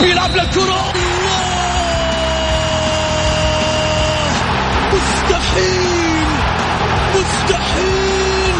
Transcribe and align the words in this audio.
يلعب 0.00 0.36
للكرة 0.36 0.92
مستحيل 4.92 6.26
مستحيل 7.14 8.54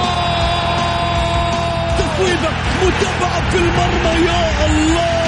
تفويضة 1.99 2.51
متابعة 2.83 3.51
في 3.51 3.57
المرمى 3.57 4.27
يا 4.27 4.67
الله! 4.67 5.28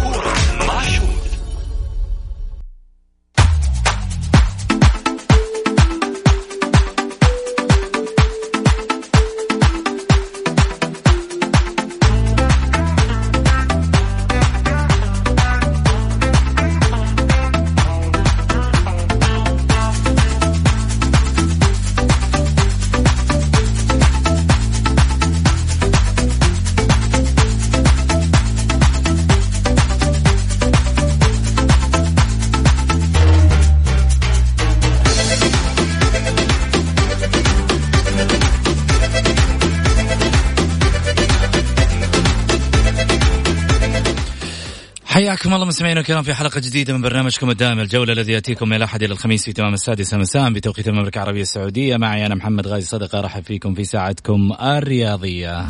حياكم 45.11 45.53
الله 45.53 45.65
مستمعينا 45.65 45.99
الكرام 45.99 46.23
في 46.23 46.33
حلقة 46.33 46.59
جديدة 46.59 46.93
من 46.93 47.01
برنامجكم 47.01 47.49
الدائم 47.49 47.79
الجولة 47.79 48.13
الذي 48.13 48.31
يأتيكم 48.31 48.69
من 48.69 48.75
الأحد 48.75 49.03
إلى 49.03 49.13
الخميس 49.13 49.45
في 49.45 49.53
تمام 49.53 49.73
السادسه 49.73 50.17
مساء 50.17 50.53
بتوقيت 50.53 50.87
المملكة 50.87 51.17
العربية 51.17 51.41
السعودية. 51.41 51.97
معي 51.97 52.25
أنا 52.25 52.35
محمد 52.35 52.67
غازي 52.67 52.87
صدقة 52.87 53.19
أرحب 53.19 53.43
فيكم 53.43 53.73
في 53.73 53.83
ساعتكم 53.83 54.53
الرياضية. 54.61 55.67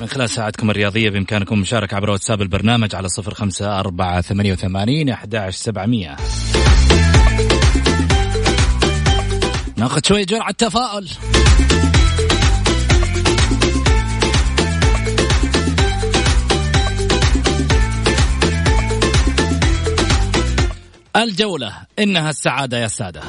من 0.00 0.06
خلال 0.06 0.30
ساعتكم 0.30 0.70
الرياضية 0.70 1.10
بإمكانكم 1.10 1.54
المشاركة 1.54 1.94
عبر 1.94 2.10
واتساب 2.10 2.42
البرنامج 2.42 2.94
على 2.94 3.08
صفر 3.08 3.34
خمسة 3.34 3.80
أربعة 3.80 4.20
ثمانية 4.20 4.52
وثمانين 4.52 5.08
أحد 5.08 5.48
سبعمية. 5.50 6.16
ناخذ 9.76 10.00
شوية 10.04 10.24
جرعة 10.24 10.52
تفاؤل. 10.52 11.08
الجولة. 21.16 21.72
إنها 21.98 22.30
السعادة 22.30 22.78
يا 22.78 22.88
سادة. 22.88 23.20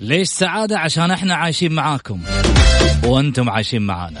ليش 0.00 0.28
سعادة؟ 0.28 0.78
عشان 0.78 1.10
إحنا 1.10 1.34
عايشين 1.34 1.72
معاكم. 1.72 2.20
وأنتم 3.04 3.50
عايشين 3.50 3.82
معانا. 3.82 4.20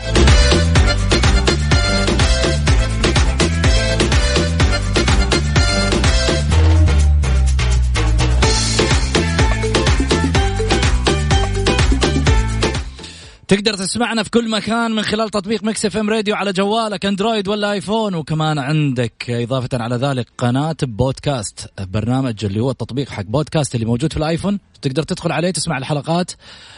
تقدر 13.48 13.74
تسمعنا 13.74 14.22
في 14.22 14.30
كل 14.30 14.50
مكان 14.50 14.90
من 14.90 15.02
خلال 15.02 15.30
تطبيق 15.30 15.64
Mix 15.64 15.86
FM 15.86 16.10
Radio 16.10 16.34
على 16.34 16.52
جوالك 16.52 17.06
أندرويد 17.06 17.48
ولا 17.48 17.72
آيفون. 17.72 18.14
وكمان 18.14 18.58
عندك 18.58 19.30
إضافة 19.30 19.68
على 19.72 19.96
ذلك 19.96 20.26
قناة 20.38 20.76
بودكاست 20.82 21.70
برنامج 21.80 22.44
اللي 22.44 22.60
هو 22.60 22.70
التطبيق 22.70 23.08
حق 23.08 23.22
بودكاست 23.22 23.74
اللي 23.74 23.86
موجود 23.86 24.12
في 24.12 24.18
الآيفون. 24.18 24.58
تقدر 24.82 25.02
تدخل 25.02 25.32
عليه 25.32 25.50
تسمع 25.50 25.78
الحلقات 25.78 26.32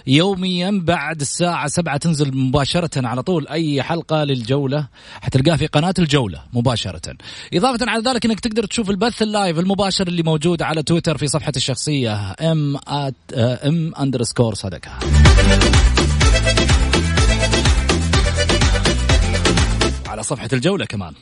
يوميا 0.06 0.80
بعد 0.84 1.20
الساعة 1.20 1.68
7 1.68 1.96
تنزل 1.96 2.36
مباشرة 2.36 3.06
على 3.06 3.22
طول 3.22 3.48
أي 3.48 3.82
حلقة 3.82 4.24
للجولة 4.24 4.88
حتلقاها 5.20 5.56
في 5.56 5.66
قناة 5.66 5.94
الجولة 5.98 6.42
مباشرة. 6.52 7.16
إضافة 7.54 7.90
على 7.90 8.02
ذلك 8.02 8.24
إنك 8.24 8.40
تقدر 8.40 8.66
تشوف 8.66 8.90
البث 8.90 9.22
ال 9.22 9.29
live 9.29 9.58
المباشر 9.58 10.08
اللي 10.08 10.22
موجود 10.22 10.62
على 10.62 10.82
تويتر 10.82 11.18
في 11.18 11.26
صفحة 11.26 11.52
الشخصية 11.56 12.34
M 12.40 12.76
M 13.34 13.94
underscore 13.94 14.54
صدقه 14.54 14.90
على 20.20 20.26
صفحة 20.26 20.48
الجولة 20.52 20.84
كمان. 20.84 21.12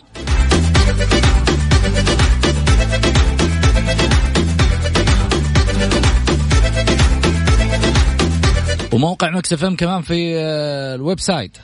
وموقع 8.92 9.30
Mix 9.30 9.52
FM 9.52 9.76
كمان 9.76 10.02
في 10.02 10.38
آه، 10.38 10.94
ال 10.94 11.20
website. 11.20 11.56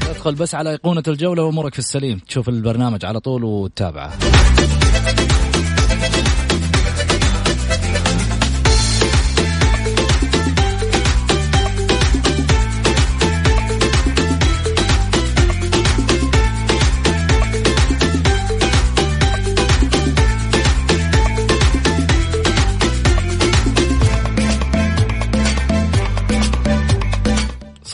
تدخل 0.00 0.34
بس 0.34 0.54
على 0.54 0.70
ايقونة 0.70 1.02
الجولة 1.08 1.42
وأمورك 1.42 1.72
في 1.72 1.78
السليم. 1.78 2.18
تشوف 2.18 2.48
البرنامج 2.48 3.04
على 3.04 3.20
طول 3.20 3.44
وتتابعه. 3.44 4.12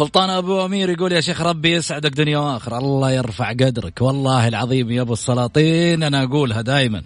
سلطان 0.03 0.31
أبو 0.31 0.65
أمير 0.65 0.91
يقول 0.91 1.13
يا 1.13 1.21
شيخ 1.21 1.41
ربي 1.41 1.73
يسعدك 1.73 2.11
دنيا 2.11 2.39
وآخرة. 2.39 2.79
الله 2.79 3.11
يرفع 3.11 3.51
قدرك. 3.51 4.03
والله 4.03 4.49
العظيم 4.49 4.91
يا 4.91 5.03
أبو 5.03 5.13
السلاطين 5.13 6.03
أنا 6.03 6.23
أقولها 6.23 6.61
دائما 6.61 7.03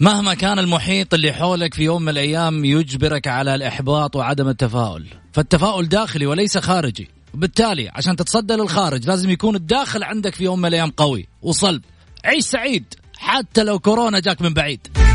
مهما 0.00 0.34
كان 0.34 0.58
المحيط 0.58 1.14
اللي 1.14 1.32
حولك 1.32 1.74
في 1.74 1.82
يوم 1.82 2.02
من 2.02 2.08
الأيام 2.08 2.64
يجبرك 2.64 3.28
على 3.28 3.54
الإحباط 3.54 4.16
وعدم 4.16 4.48
التفاؤل. 4.48 5.06
فالتفاؤل 5.32 5.88
داخلي 5.88 6.26
وليس 6.26 6.58
خارجي. 6.58 7.08
وبالتالي 7.34 7.88
عشان 7.88 8.16
تتصدى 8.16 8.54
للخارج 8.54 9.06
لازم 9.06 9.30
يكون 9.30 9.56
الداخل 9.56 10.02
عندك 10.02 10.34
في 10.34 10.44
يوم 10.44 10.58
من 10.58 10.66
الأيام 10.66 10.90
قوي 10.90 11.28
وصلب. 11.42 11.82
عيش 12.24 12.44
سعيد 12.44 12.84
حتى 13.16 13.64
لو 13.64 13.78
كورونا 13.78 14.20
جاك 14.20 14.42
من 14.42 14.54
بعيد. 14.54 15.11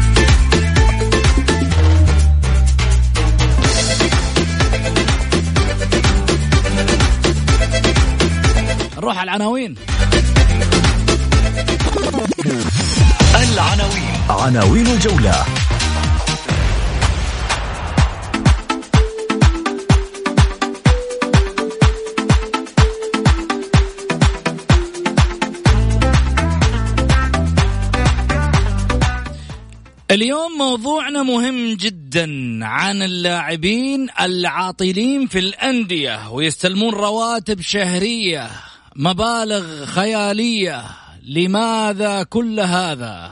نروح 8.98 9.18
على 9.18 9.24
العناوين. 9.24 9.76
العناوين. 13.36 14.14
عناوين 14.30 14.88
الجولة. 14.88 15.46
اليوم 30.12 30.58
موضوعنا 30.58 31.24
مهم 31.24 31.74
جدا 31.74 32.26
عن 32.66 33.02
اللاعبين 33.02 34.08
العاطلين 34.22 35.28
في 35.28 35.40
الأندية 35.40 36.32
ويستلمون 36.32 36.94
رواتب 36.94 37.62
شهرية. 37.62 38.50
مبالغ 39.00 39.86
خيالية. 39.86 40.84
لماذا 41.28 42.24
كل 42.24 42.60
هذا؟ 42.60 43.32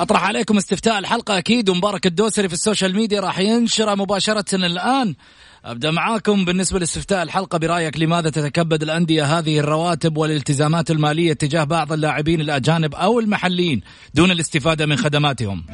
أطرح 0.00 0.24
عليكم 0.24 0.56
استفتاء 0.56 0.98
الحلقة 0.98 1.38
أكيد 1.38 1.68
ومبارك 1.68 2.06
الدوسري 2.06 2.48
في 2.48 2.54
السوشيال 2.54 2.96
ميديا 2.96 3.20
راح 3.20 3.38
ينشره 3.38 3.94
مباشرة 3.94 4.54
الآن. 4.54 5.14
أبدأ 5.64 5.90
معاكم 5.90 6.44
بالنسبة 6.44 6.78
لاستفتاء 6.78 7.22
الحلقة 7.22 7.58
برأيك 7.58 8.00
لماذا 8.00 8.30
تتكبد 8.30 8.82
الأندية 8.82 9.38
هذه 9.38 9.58
الرواتب 9.58 10.16
والالتزامات 10.16 10.90
المالية 10.90 11.32
تجاه 11.32 11.64
بعض 11.64 11.92
اللاعبين 11.92 12.40
الأجانب 12.40 12.94
أو 12.94 13.20
المحليين 13.20 13.80
دون 14.14 14.30
الاستفادة 14.30 14.86
من 14.86 14.96
خدماتهم؟ 14.96 15.64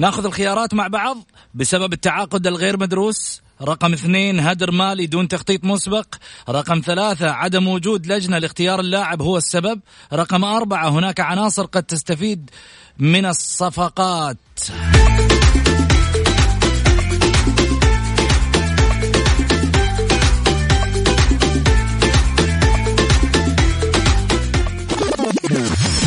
ناخذ 0.00 0.24
الخيارات 0.24 0.74
مع 0.74 0.86
بعض 0.86 1.16
بسبب 1.54 1.92
التعاقد 1.92 2.46
الغير 2.46 2.76
مدروس. 2.76 3.42
رقم 3.62 3.92
اثنين 3.92 4.40
هدر 4.40 4.70
مالي 4.70 5.06
دون 5.06 5.28
تخطيط 5.28 5.64
مسبق. 5.64 6.06
رقم 6.48 6.82
ثلاثة 6.86 7.30
عدم 7.30 7.68
وجود 7.68 8.06
لجنة 8.06 8.38
لاختيار 8.38 8.80
اللاعب 8.80 9.22
هو 9.22 9.36
السبب. 9.36 9.80
رقم 10.12 10.44
أربعة 10.44 10.88
هناك 10.88 11.20
عناصر 11.20 11.66
قد 11.66 11.82
تستفيد 11.82 12.50
من 12.98 13.26
الصفقات. 13.26 14.36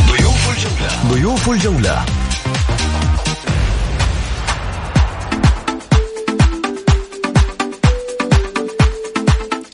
ضيوف 0.09 0.49
الجولة. 0.49 1.13
ضيوف 1.13 1.49
الجولة. 1.49 2.22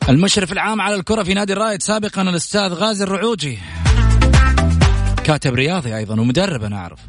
المشرف 0.10 0.52
العام 0.52 0.82
على 0.82 0.96
الكرة 0.96 1.24
في 1.24 1.34
نادي 1.34 1.54
الرائد 1.54 1.82
سابقا 1.82 2.22
الأستاذ 2.22 2.74
غازي 2.74 3.04
الرعوجي. 3.04 3.60
كاتب 5.24 5.54
رياضي 5.54 5.98
أيضا 5.98 6.22
ومدرب 6.22 6.64
أنا 6.64 6.78
أعرف. 6.78 7.00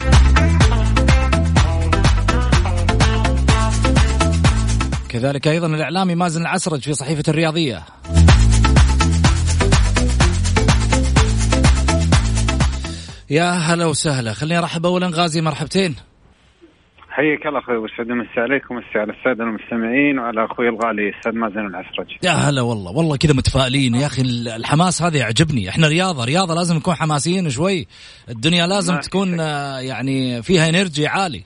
كذلك 5.08 5.49
أيضا 5.49 5.67
الإعلامي 5.67 6.14
مازن 6.14 6.41
العسرج 6.43 6.81
في 6.81 6.94
صحيفة 6.94 7.23
الرياضية. 7.29 7.82
يا 13.31 13.50
هلا 13.50 13.87
وسهلا. 13.87 14.32
خليني 14.35 14.58
أرحب 14.58 14.87
اولا 14.87 15.11
غازي 15.14 15.41
مرحبتين. 15.41 15.94
حياك 17.10 17.46
الله 17.46 17.58
أخوي 17.58 17.76
أبو 17.76 17.86
سعود 17.96 18.10
ومسي 18.10 18.40
عليكم 18.40 18.74
ومسي 18.74 18.98
على 18.98 19.12
السادة 19.12 19.44
المستمعين 19.44 20.18
وعلى 20.18 20.44
أخوي 20.44 20.68
الغالي 20.68 21.10
أستاذ 21.18 21.32
مازن 21.32 21.66
العسرج. 21.66 22.06
يا 22.22 22.30
هلا 22.30 22.62
والله 22.62 22.92
والله 22.92 23.16
كذا 23.16 23.32
متفائلين. 23.32 23.94
يا 23.94 24.06
أخي 24.06 24.22
الحماس 24.56 25.02
هذا 25.02 25.18
يعجبني. 25.18 25.68
إحنا 25.68 25.88
رياضة 25.88 26.24
رياضة 26.24 26.54
لازم 26.54 26.76
نكون 26.76 26.94
حماسيين 26.94 27.50
شوي. 27.50 27.86
الدنيا 28.28 28.66
لازم 28.66 28.96
تكون 28.96 29.40
آه، 29.40 29.78
يعني 29.80 30.42
فيها 30.42 30.68
انرجي 30.68 31.06
عالي. 31.06 31.44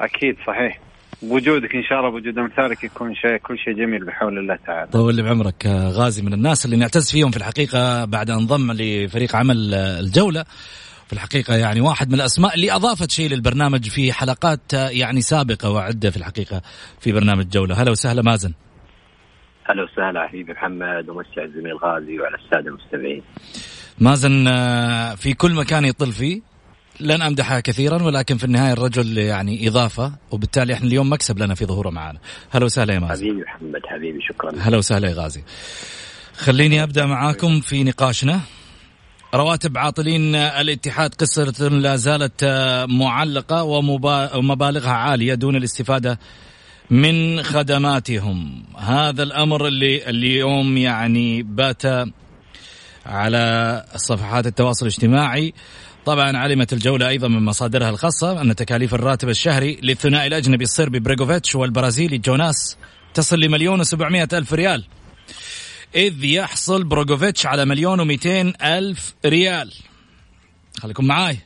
أكيد 0.00 0.36
صحيح. 0.46 0.80
بوجودك 1.22 1.74
إن 1.74 1.82
شاء 1.82 1.98
الله 1.98 2.10
بوجود 2.10 2.38
أمثالك 2.38 2.84
يكون 2.84 3.14
شيء 3.14 3.36
كل 3.36 3.58
شيء 3.58 3.74
جميل 3.74 4.04
بحول 4.04 4.38
الله 4.38 4.58
تعالى. 4.66 4.90
طول 4.90 5.22
بعمرك 5.22 5.66
آه، 5.66 5.88
غازي 5.88 6.22
من 6.22 6.32
الناس 6.32 6.64
اللي 6.64 6.76
نعتز 6.76 7.10
فيهم 7.10 7.30
في 7.30 7.36
الحقيقة 7.36 8.04
بعد 8.04 8.30
أن 8.30 8.36
انضم 8.36 8.72
لفريق 8.72 9.36
عمل 9.36 9.74
آه، 9.74 10.00
الجولة. 10.00 10.44
في 11.06 11.12
الحقيقة 11.12 11.56
يعني 11.56 11.80
واحد 11.80 12.08
من 12.08 12.14
الأسماء 12.14 12.54
اللي 12.54 12.72
أضافت 12.72 13.10
شيء 13.10 13.30
للبرنامج 13.30 13.88
في 13.88 14.12
حلقات 14.12 14.74
آه، 14.74 14.88
يعني 14.88 15.20
سابقة 15.20 15.70
وعدة 15.70 16.10
في 16.10 16.16
الحقيقة 16.16 16.62
في 17.00 17.12
برنامج 17.12 17.48
جولة. 17.48 17.82
هلا 17.82 17.90
وسهلا 17.90 18.22
مازن. 18.22 18.52
هلا 19.64 19.82
وسهلا 19.82 20.28
حبيبي 20.28 20.52
محمد 20.52 21.08
ومسي 21.08 21.30
على 21.36 21.44
الزميل 21.44 21.76
غازي 21.76 22.18
وعلى 22.18 22.36
السادة 22.36 22.68
المستمعين. 22.68 23.22
مازن 23.98 24.44
في 25.16 25.34
كل 25.34 25.54
مكان 25.54 25.84
يطل 25.84 26.12
فيه. 26.12 26.40
لن 27.00 27.22
امدحها 27.22 27.60
كثيرا 27.60 28.02
ولكن 28.02 28.36
في 28.36 28.44
النهاية 28.44 28.72
الرجل 28.72 29.18
يعني 29.18 29.68
إضافة 29.68 30.12
وبالتالي 30.30 30.74
إحنا 30.74 30.86
اليوم 30.86 31.12
مكسب 31.12 31.38
لنا 31.38 31.54
في 31.54 31.64
ظهوره 31.64 31.90
معنا. 31.90 32.18
هلا 32.50 32.64
وسهلا 32.64 32.94
يا 32.94 32.98
مازن. 32.98 33.24
حبيبي 33.24 33.42
محمد 33.42 33.80
حبيبي 33.86 34.18
شكرا. 34.22 34.52
هلا 34.60 34.76
وسهلا 34.76 35.08
يا 35.08 35.14
غازي. 35.14 35.44
خليني 36.36 36.82
أبدأ 36.82 37.06
معاكم 37.06 37.60
في 37.60 37.84
نقاشنا. 37.84 38.40
رواتب 39.36 39.78
عاطلين 39.78 40.34
الاتحاد 40.34 41.14
قصة 41.14 41.68
لا 41.68 41.96
زالت 41.96 42.44
معلقة 42.88 43.62
ومبالغها 44.34 44.90
عالية 44.90 45.34
دون 45.34 45.56
الاستفادة 45.56 46.18
من 46.90 47.42
خدماتهم. 47.42 48.64
هذا 48.78 49.22
الأمر 49.22 49.66
اللي 49.66 50.10
اليوم 50.10 50.76
يعني 50.76 51.42
بات 51.42 51.82
على 53.06 53.84
صفحات 53.96 54.46
التواصل 54.46 54.86
الاجتماعي. 54.86 55.54
طبعا 56.04 56.36
علمت 56.36 56.72
الجولة 56.72 57.08
أيضا 57.08 57.28
من 57.28 57.44
مصادرها 57.44 57.90
الخاصة 57.90 58.40
أن 58.42 58.56
تكاليف 58.56 58.94
الراتب 58.94 59.28
الشهري 59.28 59.78
للثنائي 59.82 60.26
الأجنبي 60.26 60.64
الصربي 60.64 60.98
بريغوفيتش 60.98 61.54
والبرازيلي 61.54 62.18
جوناس 62.18 62.76
تصل 63.14 63.40
لمليون 63.40 63.80
وسبعمائة 63.80 64.28
ألف 64.32 64.52
ريال. 64.54 64.84
إذ 65.94 66.24
يحصل 66.24 66.84
بروغوفيتش 66.84 67.46
على 67.46 67.64
مليون 67.64 68.00
ومئتين 68.00 68.52
ألف 68.62 69.14
ريال. 69.24 69.72
خليكم 70.80 71.04
معاي. 71.04 71.38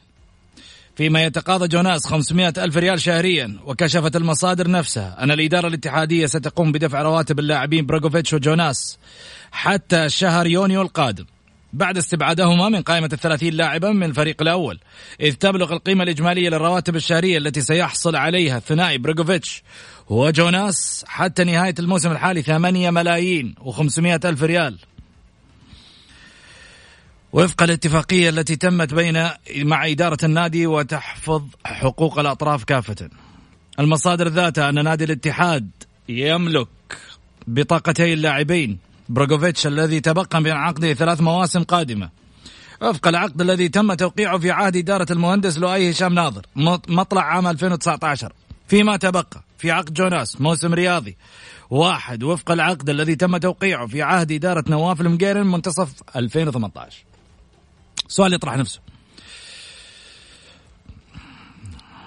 فيما 0.97 1.25
يتقاضى 1.25 1.69
جوناس 1.69 2.07
500 2.07 2.53
ألف 2.59 2.77
ريال 2.77 3.01
شهريا 3.01 3.59
وكشفت 3.67 4.17
المصادر 4.17 4.71
نفسها 4.71 5.23
أن 5.23 5.31
الإدارة 5.31 5.69
الاتحادية 5.69 6.27
ستقوم 6.27 6.73
بدفع 6.73 7.03
رواتب 7.03 7.39
اللاعبين 7.39 7.87
بروغوفيتش 7.87 8.33
وجوناس 8.33 8.99
حتى 9.53 10.09
شهر 10.09 10.47
يونيو 10.47 10.83
القادم 10.83 11.25
بعد 11.73 11.97
استبعادهما 11.97 12.69
من 12.69 12.83
قائمة 12.83 13.09
الثلاثين 13.13 13.55
لاعبا 13.55 13.93
من 13.93 14.03
الفريق 14.03 14.43
الأول. 14.43 14.79
إذ 15.21 15.35
تبلغ 15.35 15.73
القيمة 15.73 16.05
الإجمالية 16.05 16.49
للرواتب 16.49 16.97
الشهرية 16.97 17.39
التي 17.39 17.61
سيحصل 17.61 18.17
عليها 18.17 18.57
الثنائي 18.57 18.99
بروغوفيتش 18.99 19.63
وجوناس 20.11 21.05
حتى 21.09 21.45
نهاية 21.45 21.75
الموسم 21.79 22.13
الحالي 22.13 22.43
ثمانية 22.43 22.91
ملايين 22.91 23.55
وخمسمائة 23.61 24.21
ألف 24.25 24.43
ريال. 24.43 24.79
وفق 27.33 27.63
الاتفاقية 27.63 28.29
التي 28.29 28.57
تمت 28.57 28.95
بين 28.95 29.29
مع 29.57 29.87
إدارة 29.87 30.19
النادي 30.25 30.67
وتحفظ 30.67 31.43
حقوق 31.65 32.19
الأطراف 32.19 32.65
كافة. 32.65 33.11
المصادر 33.81 34.29
ذاتها 34.29 34.69
أن 34.69 34.85
نادي 34.85 35.05
الاتحاد 35.05 35.71
يملك 36.09 36.69
بطاقتي 37.47 38.13
اللاعبين 38.13 38.79
بروغوفيتش 39.09 39.67
الذي 39.67 40.01
تبقى 40.01 40.41
من 40.41 40.51
عقده 40.51 40.95
ثلاث 40.95 41.21
مواسم 41.21 41.63
قادمة. 41.63 42.11
وفق 42.83 43.09
العقد 43.09 43.41
الذي 43.41 43.69
تم 43.69 43.95
توقيعه 43.95 44.39
في 44.39 44.51
عهد 44.51 44.77
إدارة 44.77 45.13
المهندس 45.13 45.59
لؤي 45.59 45.91
هشام 45.91 46.15
ناظر 46.15 46.47
مطلع 46.89 47.23
عام 47.23 47.47
2019 47.47 48.33
فيما 48.71 48.97
تبقى 48.97 49.43
في 49.59 49.71
عقد 49.71 49.93
جوناس 49.93 50.41
موسم 50.41 50.75
رياضي. 50.75 51.17
واحد 51.71 52.23
وفق 52.23 52.51
العقد 52.51 52.91
الذي 52.91 53.17
تم 53.17 53.37
توقيعه 53.37 53.87
في 53.87 54.03
عهد 54.03 54.33
إدارة 54.33 54.65
نواف 54.69 55.01
المقيرن 55.01 55.47
منتصف 55.47 56.17
2018 56.17 57.05
سؤال 58.09 58.35
يطرح 58.35 58.57
نفسه. 58.57 58.81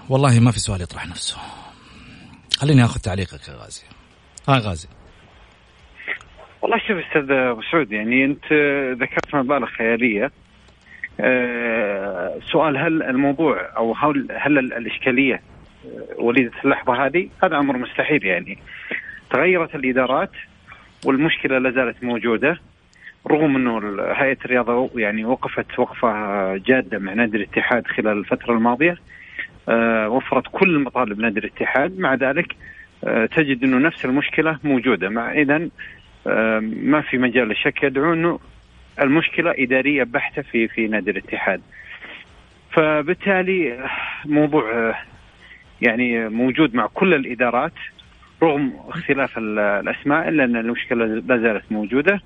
والله 0.08 0.40
ما 0.40 0.50
في 0.50 0.58
سؤال 0.58 0.80
يطرح 0.80 1.06
نفسه. 1.06 1.36
خليني 2.56 2.84
آخذ 2.84 3.00
تعليقك 3.00 3.48
يا 3.48 3.54
غازي. 3.54 3.82
ها 4.48 4.58
غازي. 4.58 4.88
والله 6.62 6.78
شوف 6.78 6.96
أستاذ 7.06 7.30
أبو 7.30 7.62
سعود 7.72 7.92
يعني 7.92 8.24
أنت 8.24 8.44
ذكرت 9.02 9.34
مبالغ 9.34 9.66
خيالية. 9.66 10.32
أه 11.20 12.40
سؤال 12.52 12.76
هل 12.76 13.02
الموضوع 13.02 13.76
أو 13.76 13.94
هل 13.94 14.28
هل 14.32 14.58
الإشكالية 14.58 15.53
وليده 16.18 16.52
اللحظة 16.64 17.06
هذه 17.06 17.28
هذا 17.42 17.58
أمر 17.58 17.76
مستحيل 17.76 18.24
يعني. 18.26 18.58
تغيرت 19.30 19.74
الإدارات 19.74 20.30
والمشكلة 21.04 21.58
لا 21.58 21.70
زالت 21.70 22.04
موجودة 22.04 22.58
رغم 23.30 23.56
أنه 23.56 24.02
هيئة 24.12 24.38
الرياضة 24.44 24.90
يعني 24.94 25.24
وقفت 25.24 25.78
وقفة 25.78 26.56
جادة 26.56 26.98
مع 26.98 27.12
نادي 27.12 27.36
الاتحاد 27.36 27.86
خلال 27.86 28.18
الفترة 28.18 28.52
الماضية. 28.52 28.98
أه 29.68 30.08
وفرت 30.08 30.44
كل 30.52 30.78
مطالب 30.78 31.20
نادي 31.20 31.40
الاتحاد. 31.40 31.98
مع 31.98 32.14
ذلك 32.14 32.56
أه 33.04 33.26
تجد 33.26 33.64
أنه 33.64 33.78
نفس 33.78 34.04
المشكلة 34.04 34.58
موجودة. 34.64 35.08
مع 35.08 35.32
اذا 35.32 35.68
أه 36.26 36.58
ما 36.60 37.00
في 37.00 37.18
مجال 37.18 37.48
للشك 37.48 37.82
يدعو 37.82 38.12
أنه 38.12 38.38
المشكلة 39.00 39.54
إدارية 39.58 40.02
بحتة 40.02 40.42
في 40.42 40.68
في 40.68 40.86
نادي 40.86 41.10
الاتحاد. 41.10 41.60
فبالتالي 42.70 43.88
موضوع 44.24 44.94
يعني 45.82 46.28
موجود 46.28 46.74
مع 46.74 46.86
كل 46.94 47.14
الإدارات 47.14 47.72
رغم 48.42 48.72
اختلاف 48.88 49.38
الأسماء 49.38 50.28
الا 50.28 50.44
ان 50.44 50.56
المشكلة 50.56 51.06
لا 51.06 51.38
زالت 51.38 51.64
موجودة. 51.70 52.20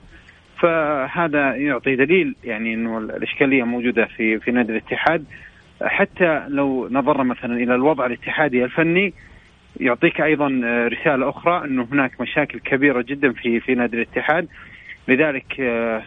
فهذا 0.58 1.56
يعطي 1.56 1.96
دليل 1.96 2.34
يعني 2.44 2.74
إنه 2.74 2.98
الإشكالية 2.98 3.62
موجودة 3.62 4.04
في 4.04 4.38
في 4.38 4.50
نادي 4.50 4.72
الاتحاد. 4.72 5.24
حتى 5.82 6.44
لو 6.48 6.88
نظرنا 6.90 7.22
مثلا 7.22 7.56
إلى 7.56 7.74
الوضع 7.74 8.06
الاتحادي 8.06 8.64
الفني 8.64 9.12
يعطيك 9.80 10.20
أيضا 10.20 10.48
رسالة 10.88 11.28
أخرى 11.28 11.64
إنه 11.64 11.88
هناك 11.92 12.20
مشاكل 12.20 12.58
كبيرة 12.58 13.02
جدا 13.02 13.32
في 13.32 13.60
في 13.60 13.74
نادي 13.74 13.96
الاتحاد. 13.96 14.48
لذلك 15.08 15.60
آه، 15.60 16.02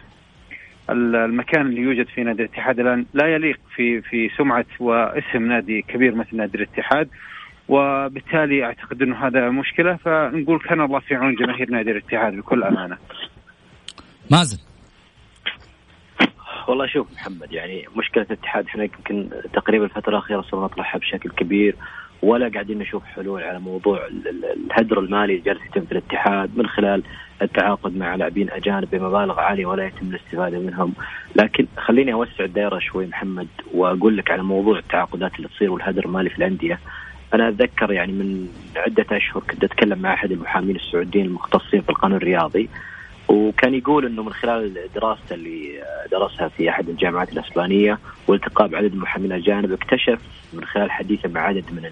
المكان 0.90 1.66
اللي 1.66 1.80
يوجد 1.80 2.06
في 2.06 2.22
نادي 2.22 2.42
الاتحاد 2.42 2.80
الآن 2.80 3.06
لا 3.14 3.26
يليق 3.26 3.60
في 3.74 4.00
في 4.00 4.28
سمعة 4.28 4.66
واسم 4.80 5.48
نادي 5.48 5.82
كبير 5.82 6.14
مثل 6.14 6.36
نادي 6.36 6.58
الاتحاد. 6.58 7.08
وبالتالي 7.72 8.64
أعتقد 8.64 9.02
إنه 9.02 9.26
هذا 9.26 9.50
مشكلة 9.50 9.96
فنقول 9.96 10.58
كان 10.58 10.80
الله 10.80 11.00
في 11.00 11.14
عون 11.14 11.34
جماهير 11.34 11.70
نادي 11.70 11.90
الاتحاد 11.90 12.36
بكل 12.36 12.62
أمانة. 12.62 12.96
مازن 14.30 14.58
والله 16.68 16.86
شوف 16.86 17.12
محمد 17.12 17.52
يعني 17.52 17.84
مشكلة 17.96 18.26
الاتحاد 18.30 18.66
إحنا 18.66 18.84
يمكن 18.84 19.28
تقريبا 19.52 19.84
الفترة 19.84 20.10
الأخيرة 20.10 20.40
صرنا 20.42 20.64
نطرحها 20.64 20.98
بشكل 20.98 21.30
كبير 21.30 21.76
ولا 22.22 22.48
قاعدين 22.48 22.78
نشوف 22.78 23.04
حلول 23.04 23.42
على 23.42 23.58
موضوع 23.58 24.08
الهدر 24.56 24.98
المالي 25.00 25.32
اللي 25.32 25.44
جالس 25.44 25.60
يتم 25.66 25.84
في 25.84 25.92
الاتحاد 25.92 26.58
من 26.58 26.66
خلال 26.66 27.02
التعاقد 27.42 27.96
مع 27.96 28.14
لاعبين 28.14 28.50
أجانب 28.50 28.90
بمبالغ 28.90 29.40
عالية 29.40 29.66
ولا 29.66 29.86
يتم 29.86 30.06
الاستفادة 30.06 30.58
منهم، 30.58 30.94
لكن 31.36 31.66
خليني 31.76 32.12
أوسع 32.12 32.44
الدائره 32.44 32.78
شوي 32.78 33.06
محمد 33.06 33.48
وأقول 33.74 34.16
لك 34.16 34.30
على 34.30 34.42
موضوع 34.42 34.78
التعاقدات 34.78 35.36
اللي 35.36 35.48
تصير 35.48 35.72
والهدر 35.72 36.04
المالي 36.04 36.30
في 36.30 36.38
الأندية. 36.38 36.78
أنا 37.34 37.48
أتذكر 37.48 37.92
يعني 37.92 38.12
من 38.12 38.48
عدة 38.76 39.06
أشهر 39.12 39.42
كنت 39.50 39.64
أتكلم 39.64 39.98
مع 39.98 40.14
أحد 40.14 40.32
المحامين 40.32 40.76
السعوديين 40.76 41.26
المختصين 41.26 41.80
في 41.80 41.88
القانون 41.88 42.16
الرياضي 42.16 42.68
وكان 43.28 43.74
يقول 43.74 44.06
إنه 44.06 44.22
من 44.22 44.32
خلال 44.32 44.74
دراسته 44.94 45.34
اللي 45.34 45.82
درسها 46.12 46.48
في 46.48 46.70
أحد 46.70 46.88
الجامعات 46.88 47.32
الأسبانية 47.32 47.98
والتقاء 48.26 48.68
بعدد 48.68 48.92
المحامين 48.92 49.32
الأجانب 49.32 49.72
اكتشف 49.72 50.18
من 50.52 50.64
خلال 50.64 50.90
حديثه 50.90 51.28
مع 51.28 51.40
عدد 51.40 51.64
من 51.72 51.90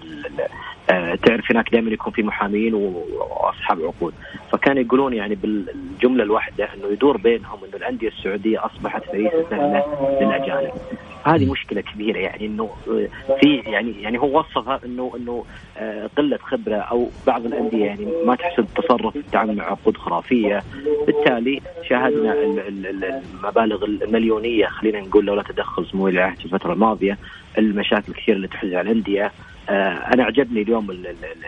تعرف 1.15 1.51
هناك 1.51 1.71
دائما 1.71 1.91
يكون 1.91 2.13
في 2.13 2.23
محامين 2.23 2.73
وأصحاب 2.73 3.81
عقود. 3.81 4.13
فكان 4.51 4.77
يقولون 4.77 5.13
يعني 5.13 5.35
بالجملة 5.35 6.23
الواحدة 6.23 6.69
إنه 6.73 6.87
يدور 6.91 7.17
بينهم 7.17 7.59
إنه 7.67 7.77
الأندية 7.77 8.07
السعودية 8.07 8.65
أصبحت 8.65 9.03
فريسه 9.03 9.45
سهله 9.49 9.85
للأجانب. 10.21 10.71
هذه 11.23 11.51
مشكلة 11.51 11.81
كبيرة 11.81 12.17
يعني 12.19 12.45
إنه 12.45 12.69
آه، 12.87 13.07
في 13.41 13.55
يعني 13.55 14.01
يعني 14.01 14.19
هو 14.19 14.39
وصفها 14.39 14.79
إنه 14.85 15.11
إنه 15.17 15.45
آه، 15.77 16.09
قلة 16.17 16.37
خبرة 16.37 16.75
أو 16.75 17.09
بعض 17.27 17.45
الأندية 17.45 17.85
يعني 17.85 18.07
ما 18.25 18.35
تحسن 18.35 18.65
تصرف 18.75 19.15
التعامل 19.15 19.55
مع 19.55 19.63
عقود 19.63 19.97
خرافية. 19.97 20.63
بالتالي 21.07 21.61
شاهدنا 21.89 22.35
المبالغ 22.43 23.85
المليونية 23.85 24.65
خلينا 24.65 24.99
نقول 24.99 25.25
لولا 25.25 25.43
تدخل 25.43 25.85
سمو 25.85 26.07
العهد 26.07 26.37
في 26.37 26.45
الفترة 26.45 26.73
الماضية 26.73 27.17
المشاكل 27.57 28.11
الكثيرة 28.11 28.35
اللي 28.35 28.47
تحدث 28.47 28.73
على 28.73 28.91
الأندية. 28.91 29.31
أنا 29.69 30.23
عجبني 30.23 30.61
اليوم 30.61 30.87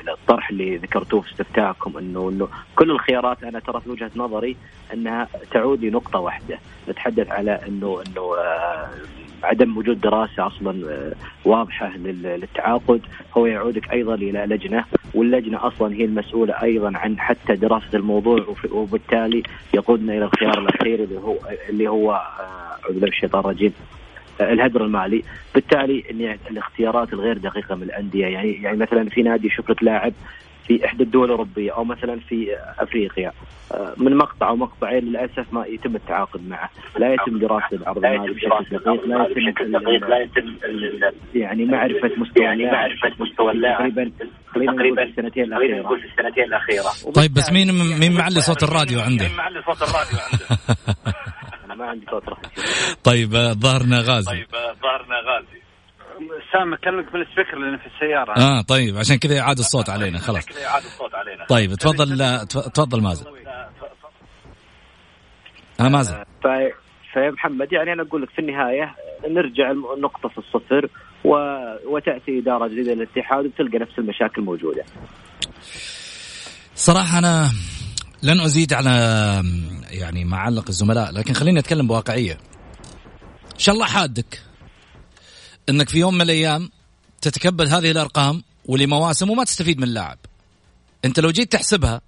الطرح 0.08 0.50
اللي 0.50 0.77
ذكرتوه 0.77 1.22
في 1.22 1.32
استفتاءكم 1.32 1.98
انه 1.98 2.29
إنه 2.29 2.48
كل 2.75 2.91
الخيارات 2.91 3.43
أنا 3.43 3.60
ترى 3.60 3.82
في 3.82 3.89
وجهة 3.89 4.12
نظري 4.15 4.55
أنها 4.93 5.27
تعود 5.51 5.86
لنقطة 5.86 6.20
واحدة 6.20 6.60
نتحدث 6.89 7.32
على 7.32 7.60
انه 7.67 8.01
إنه 8.08 8.36
عدم 9.43 9.77
وجود 9.77 10.01
دراسة 10.01 10.48
أصلا 10.48 10.91
آه، 10.91 11.13
واضحة 11.46 11.98
للتعاقد 11.98 13.01
هو 13.38 13.46
يعودك 13.46 13.93
أيضا 13.93 14.15
إلى 14.15 14.46
لجنة 14.46 14.86
واللجنة 15.13 15.67
أصلا 15.67 15.93
هي 15.96 16.05
المسؤولة 16.05 16.53
أيضا 16.63 16.91
عن 16.96 17.20
حتى 17.20 17.55
دراسة 17.55 17.89
الموضوع 17.93 18.46
وبالتالي 18.72 19.43
يقودنا 19.74 20.13
إلى 20.13 20.25
الخيار 20.25 20.60
الأخير 20.60 21.03
اللي 21.03 21.17
هو 21.20 21.36
اللي 21.70 21.88
هو 21.88 22.12
آه، 22.12 22.84
أعوذ 22.84 22.93
بالله 22.93 23.08
الشيطان 23.08 23.39
الرجيم. 23.39 23.74
آه، 23.79 24.02
الهدر 24.51 24.85
المالي. 24.85 25.23
بالتالي 25.55 26.03
ان 26.12 26.38
الاختيارات 26.51 27.13
الغير 27.13 27.38
دقيقة 27.38 27.75
من 27.75 27.83
الأندية. 27.83 28.27
يعني 28.27 28.53
يعني 28.53 28.77
مثلا 28.77 29.09
في 29.09 29.21
نادي 29.21 29.47
يشوف 29.47 29.69
لك 29.69 29.83
لاعب 29.83 30.13
في 30.67 30.85
إحدى 30.85 31.03
الدول 31.03 31.25
الأوروبية 31.25 31.71
أو 31.71 31.83
مثلا 31.83 32.19
في 32.19 32.47
أفريقيا. 32.79 33.31
آه، 33.71 33.93
من 33.97 34.17
مقطع 34.17 34.50
أو 34.50 34.55
مقطعين 34.55 35.03
للأسف 35.03 35.53
ما 35.53 35.65
يتم 35.65 35.95
التعاقد 35.95 36.50
معه، 36.50 36.69
لا 37.00 37.13
يتم 37.13 37.39
دراسة 37.39 37.67
العرض 37.73 38.05
المالي 38.05 38.33
بشكل 38.33 39.71
دقيق، 39.71 40.07
لا 40.09 40.17
يتم 40.17 40.55
يعني 41.35 41.65
معرفة 41.65 42.12
مستوى 42.17 42.45
يعني 42.45 42.65
معرفة 42.65 43.12
مستوى 43.19 43.51
اللاعب. 43.51 43.77
تقريبا 43.77 44.12
تقريبا 44.73 45.03
السنتين 45.03 45.43
الاخيره 45.43 45.81
نقول 45.81 46.00
في 46.00 46.05
السنتين 46.05 46.43
الأخيرة. 46.43 47.12
طيب 47.13 47.33
بس 47.33 47.51
مين 47.51 47.67
مين 48.00 48.13
معلي 48.13 48.41
صوت 48.41 48.63
الراديو 48.63 49.00
عنده؟ 49.00 49.27
مين 49.27 49.38
معلي 49.38 49.62
صوت 49.62 49.81
الراديو 49.81 50.19
عنده؟ 50.31 50.45
أنا 51.74 51.84
ما 51.84 51.89
عندي 51.89 52.06
صوت 52.12 52.24
طيب 53.03 53.36
آه، 53.36 53.53
ظهرنا 53.53 54.00
غازي. 54.00 54.32
طيب 54.32 54.48
آه، 54.56 54.74
ظهرنا 54.74 55.15
غازي. 55.15 55.63
سام 56.53 56.74
اكلمك 56.74 57.13
بالسبيكر 57.13 57.58
لأن 57.58 57.77
في 57.77 57.86
السيارة. 57.86 58.32
آه 58.38 58.62
طيب 58.62 58.98
عشان 58.98 59.18
كذا 59.18 59.36
يعاد 59.36 59.58
الصوت 59.60 59.89
علينا 59.89 60.20
خلاص. 60.20 60.46
كذا 60.46 60.60
يعاد 60.62 60.84
الصوت 60.84 61.15
علينا. 61.15 61.46
طيب 61.46 61.74
تفضل 61.75 62.39
تفضل 62.48 63.01
مازن. 63.01 63.25
ها 65.80 65.89
مازن. 65.89 66.24
فيا 67.13 67.32
محمد 67.32 67.74
يعني 67.74 67.94
أنا 67.94 68.03
أقول 68.03 68.22
لك 68.22 68.30
في 68.30 68.39
النهاية 68.39 68.96
نرجع 69.27 69.72
النقطه 69.72 70.30
في 70.30 70.38
الصفر 70.38 70.89
و... 71.25 71.36
وتأتي 71.86 72.39
إدارة 72.39 72.68
جديدة 72.68 72.94
للاتحاد 72.94 73.46
وتلقى 73.46 73.77
نفس 73.77 74.00
المشاكل 74.00 74.42
موجودة. 74.42 74.84
صراحة 76.75 77.20
أنا 77.20 77.50
لن 78.24 78.39
أزيد 78.39 78.74
على 78.74 78.89
يعني 79.89 80.25
معلق 80.25 80.65
الزملاء 80.70 81.12
لكن 81.12 81.34
خليني 81.34 81.60
أتكلم 81.60 81.88
بواقعية. 81.88 82.34
إن 83.53 83.60
شاء 83.60 83.75
الله 83.75 83.86
حادك 83.86 84.42
إنك 85.70 85.89
في 85.89 86.00
يوم 86.00 86.13
من 86.13 86.22
الأيام 86.22 86.70
تتكبد 87.22 87.68
هذه 87.68 87.92
الأرقام 87.92 88.44
ولمواسم 88.65 89.30
وما 89.30 89.44
تستفيد 89.44 89.77
من 89.77 89.84
اللاعب 89.84 90.18
أنت 91.06 91.20
لو 91.20 91.32
جيت 91.32 91.51
تحسبها 91.51 92.01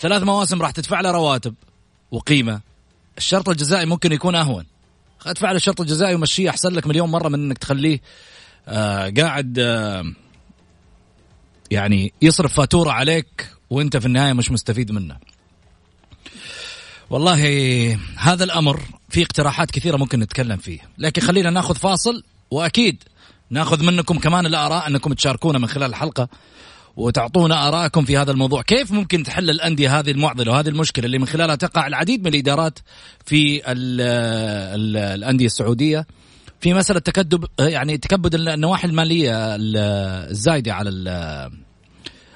ثلاث 0.00 0.22
مواسم 0.22 0.62
راح 0.62 0.70
تدفع 0.70 1.00
له 1.00 1.10
رواتب 1.10 1.54
وقيمة. 2.10 2.60
الشرط 3.18 3.48
الجزائي 3.48 3.86
ممكن 3.86 4.12
يكون 4.12 4.34
أهون. 4.34 4.66
ادفع 5.26 5.50
له 5.50 5.56
الشرط 5.56 5.80
الجزائي 5.80 6.14
ومشيه 6.14 6.50
أحسن 6.50 6.72
لك 6.72 6.86
مليون 6.86 7.10
مرة 7.10 7.28
من 7.28 7.34
إنك 7.34 7.58
تخليه 7.58 8.00
آه 8.68 9.12
قاعد 9.16 9.58
آه 9.58 10.04
يعني 11.70 12.12
يصرف 12.22 12.54
فاتورة 12.54 12.90
عليك 12.90 13.50
وأنت 13.70 13.96
في 13.96 14.06
النهاية 14.06 14.32
مش 14.32 14.50
مستفيد 14.50 14.92
منه. 14.92 15.16
والله 17.10 17.40
هذا 18.16 18.44
الأمر 18.44 18.80
في 19.08 19.22
اقتراحات 19.22 19.70
كثيرة 19.70 19.96
ممكن 19.96 20.20
نتكلم 20.20 20.56
فيه 20.56 20.78
لكن 20.98 21.22
خلينا 21.22 21.50
ناخذ 21.50 21.74
فاصل 21.74 22.22
وأكيد 22.50 23.02
ناخذ 23.50 23.84
منكم 23.84 24.18
كمان 24.18 24.46
الآراء 24.46 24.86
أنكم 24.86 25.12
تشاركونا 25.12 25.58
من 25.58 25.66
خلال 25.66 25.90
الحلقة 25.90 26.28
وتعطونا 26.96 27.68
ارائكم 27.68 28.04
في 28.04 28.16
هذا 28.16 28.30
الموضوع، 28.30 28.62
كيف 28.62 28.92
ممكن 28.92 29.22
تحل 29.22 29.50
الأندية 29.50 29.98
هذه 29.98 30.10
المعضلة 30.10 30.52
وهذه 30.52 30.68
المشكلة 30.68 31.06
اللي 31.06 31.18
من 31.18 31.26
خلالها 31.26 31.54
تقع 31.54 31.86
العديد 31.86 32.20
من 32.20 32.26
الإدارات 32.26 32.78
في 33.26 33.72
ال 33.72 34.00
ال 34.80 34.96
الأندية 34.96 35.46
السعودية 35.46 36.06
في 36.60 36.74
مسألة 36.74 37.00
تكدب 37.00 37.44
يعني 37.58 37.98
تكبد 37.98 38.34
النواحي 38.34 38.88
المالية 38.88 39.32
الزايدة 39.34 40.74
على 40.74 40.90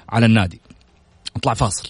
على 0.09 0.25
النادي. 0.25 0.61
اطلع 1.35 1.53
فاصل. 1.53 1.89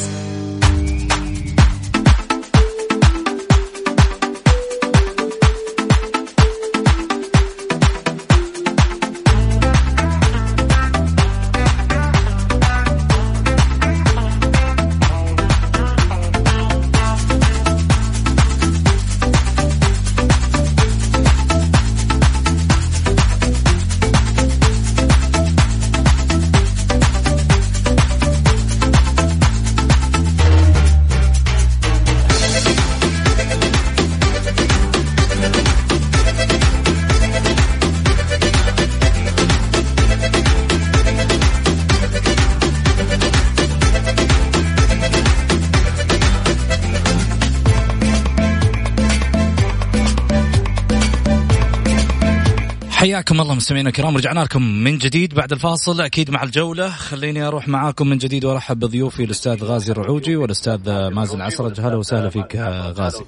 حياكم 53.01 53.41
الله 53.41 53.55
مستمعينا 53.55 53.89
الكرام 53.89 54.17
رجعنا 54.17 54.39
لكم 54.39 54.61
من 54.61 54.97
جديد 54.97 55.33
بعد 55.33 55.51
الفاصل 55.51 56.01
أكيد 56.01 56.31
مع 56.31 56.43
الجولة. 56.43 56.89
خليني 56.89 57.43
أروح 57.47 57.67
معاكم 57.67 58.07
من 58.07 58.17
جديد 58.17 58.45
وأرحب 58.45 58.79
بضيوفي 58.79 59.23
الأستاذ 59.23 59.63
غازي 59.63 59.91
الرعوجي 59.91 60.35
والأستاذ 60.35 61.09
مازن 61.09 61.41
عسرج. 61.41 61.79
أهلا 61.79 61.95
وسهلا 61.95 62.29
فيك 62.29 62.55
غازي. 62.55 63.23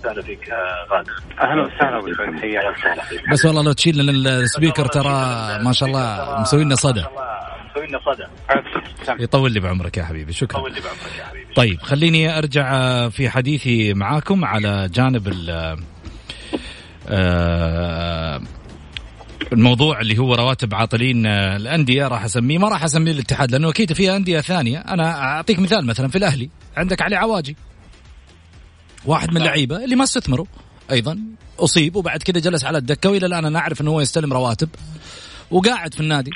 أهلا 1.42 1.65
وسهلا 1.65 2.00
بك 2.00 2.42
حياك 2.42 3.32
بس 3.32 3.46
والله 3.46 3.63
لو 3.63 3.72
تشيل 3.72 3.98
لنا 3.98 4.39
السبيكر 4.39 4.86
ترى 4.86 5.13
ما 5.63 5.74
شاء 5.74 5.89
الله 5.89 6.42
مسوي 6.42 6.63
لنا 6.63 6.75
صدى. 6.75 7.03
يطول 9.20 9.51
لي 9.51 9.60
بعمرك 9.60 9.98
يا 9.98 10.03
حبيبي 10.03 10.34
شكرا. 10.34 10.60
يطول 10.60 10.74
لي 10.74 10.80
بعمرك 10.80 11.18
يا 11.20 11.25
حبيبي. 11.25 11.53
طيب 11.56 11.82
خليني 11.82 12.38
أرجع 12.38 13.10
في 13.10 13.30
حديثي 13.30 13.94
معاكم 13.94 14.46
على 14.46 14.89
جانب 14.94 15.27
ال 15.27 15.77
آه، 17.10 18.42
الموضوع 19.54 20.02
اللي 20.02 20.18
هو 20.18 20.36
رواتب 20.36 20.76
عاطلين 20.76 21.26
آه، 21.26 21.56
الأندية 21.56 22.08
راح 22.08 22.24
أسميه 22.24 22.58
ما 22.58 22.70
راح 22.70 22.84
أسميه 22.84 23.12
الاتحاد 23.12 23.52
لأنه 23.52 23.70
أكيد 23.70 23.94
في 23.94 24.16
أندية 24.16 24.42
ثانية. 24.42 24.78
أنا 24.80 25.24
أعطيك 25.24 25.60
مثال 25.60 25.86
مثلا 25.86 26.08
في 26.08 26.18
الأهلي 26.18 26.50
عندك 26.78 27.02
علي 27.02 27.16
عواجي 27.16 27.56
واحد 29.06 29.30
من 29.32 29.38
اللعيبة 29.38 29.84
اللي 29.84 29.96
ما 29.96 30.04
استثمروا 30.04 30.46
أيضا 30.92 31.20
أصيب 31.60 31.96
وبعد 31.96 32.24
كذا 32.24 32.40
جلس 32.40 32.64
على 32.64 32.78
الدكة 32.78 33.10
وإلى 33.10 33.26
الآن 33.26 33.46
أنا 33.46 33.60
أعرف 33.60 33.82
إنه 33.82 33.92
هو 33.92 34.02
يستلم 34.02 34.34
رواتب 34.34 34.70
وقاعد 35.52 35.94
في 35.94 36.00
النادي. 36.00 36.32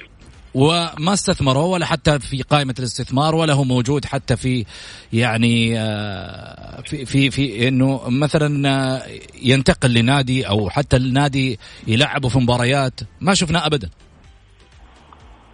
وما 0.53 1.13
استثمروا 1.13 1.73
ولا 1.73 1.85
حتى 1.85 2.19
في 2.19 2.41
قائمة 2.41 2.75
الاستثمار 2.79 3.35
ولا 3.35 3.53
هو 3.53 3.63
موجود 3.63 4.05
حتى 4.05 4.35
في 4.35 4.65
يعني 5.13 5.79
آه، 5.79 6.81
في 6.81 7.05
في 7.05 7.31
في 7.31 7.67
إنه 7.67 8.01
مثلا 8.09 8.69
آه، 8.69 9.01
ينتقل 9.43 9.93
لنادي 9.93 10.47
أو 10.47 10.69
حتى 10.69 10.97
النادي 10.97 11.59
يلعبه 11.87 12.29
في 12.29 12.39
مباريات 12.39 12.99
ما 13.21 13.33
شفناه 13.33 13.65
ابدا. 13.65 13.89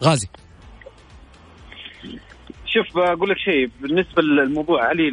غازي 0.04 0.28
شوف 2.66 2.96
بقول 2.96 3.30
لك 3.30 3.38
شيء 3.38 3.70
بالنسبة 3.82 4.22
للموضوع 4.22 4.86
علي 4.86 5.12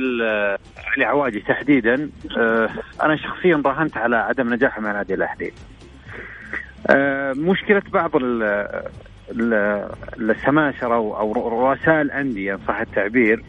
علي 0.77 1.05
عواجي 1.05 1.41
تحديدا 1.41 2.11
آه، 2.39 2.71
أنا 3.03 3.17
شخصيا 3.17 3.63
راهنت 3.67 3.97
على 3.97 4.17
عدم 4.17 4.55
نجاحه 4.55 4.81
مع 4.81 4.93
نادي 4.93 5.15
الاهلي. 5.15 5.53
مشكلة 7.37 7.83
بعض 7.93 8.11
السماسره 10.21 10.95
أو 10.95 11.33
رؤساء 11.33 12.01
الأندية 12.01 12.59
صح 12.69 12.81
التعبير. 12.81 13.43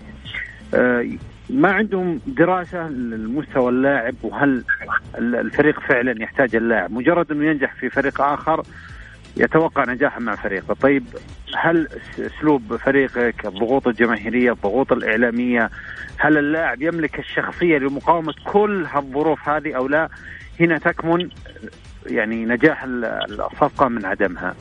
آه، 0.74 1.08
ما 1.50 1.72
عندهم 1.72 2.20
دراسة 2.28 2.90
لمستوى 2.90 3.70
اللاعب 3.70 4.16
وهل 4.24 4.64
الفريق 5.18 5.80
فعلا 5.80 6.24
يحتاج 6.24 6.56
اللاعب. 6.56 6.92
مجرد 6.92 7.32
إنه 7.32 7.46
ينجح 7.46 7.74
في 7.74 7.90
فريق 7.90 8.22
آخر 8.22 8.64
يتوقع 9.38 9.86
نجاحا 9.86 10.20
مع 10.20 10.36
فريقه. 10.36 10.74
طيب 10.74 11.04
هل 11.58 11.88
أسلوب 12.20 12.76
فريقك 12.76 13.46
الضغوط 13.46 13.88
الجماهيرية 13.88 14.52
الضغوط 14.52 14.92
الإعلامية 14.92 15.70
هل 16.18 16.38
اللاعب 16.38 16.82
يملك 16.82 17.20
الشخصية 17.20 17.78
لمقاومة 17.78 18.34
كل 18.46 18.86
هالظروف 18.92 19.50
هذه 19.50 19.74
أو 19.74 19.88
لا؟ 19.88 20.10
هنا 20.60 20.78
تكمن 20.78 21.30
يعني 22.06 22.46
نجاح 22.46 22.84
الصفقة 22.84 23.88
من 23.88 24.06
عدمها 24.06 24.56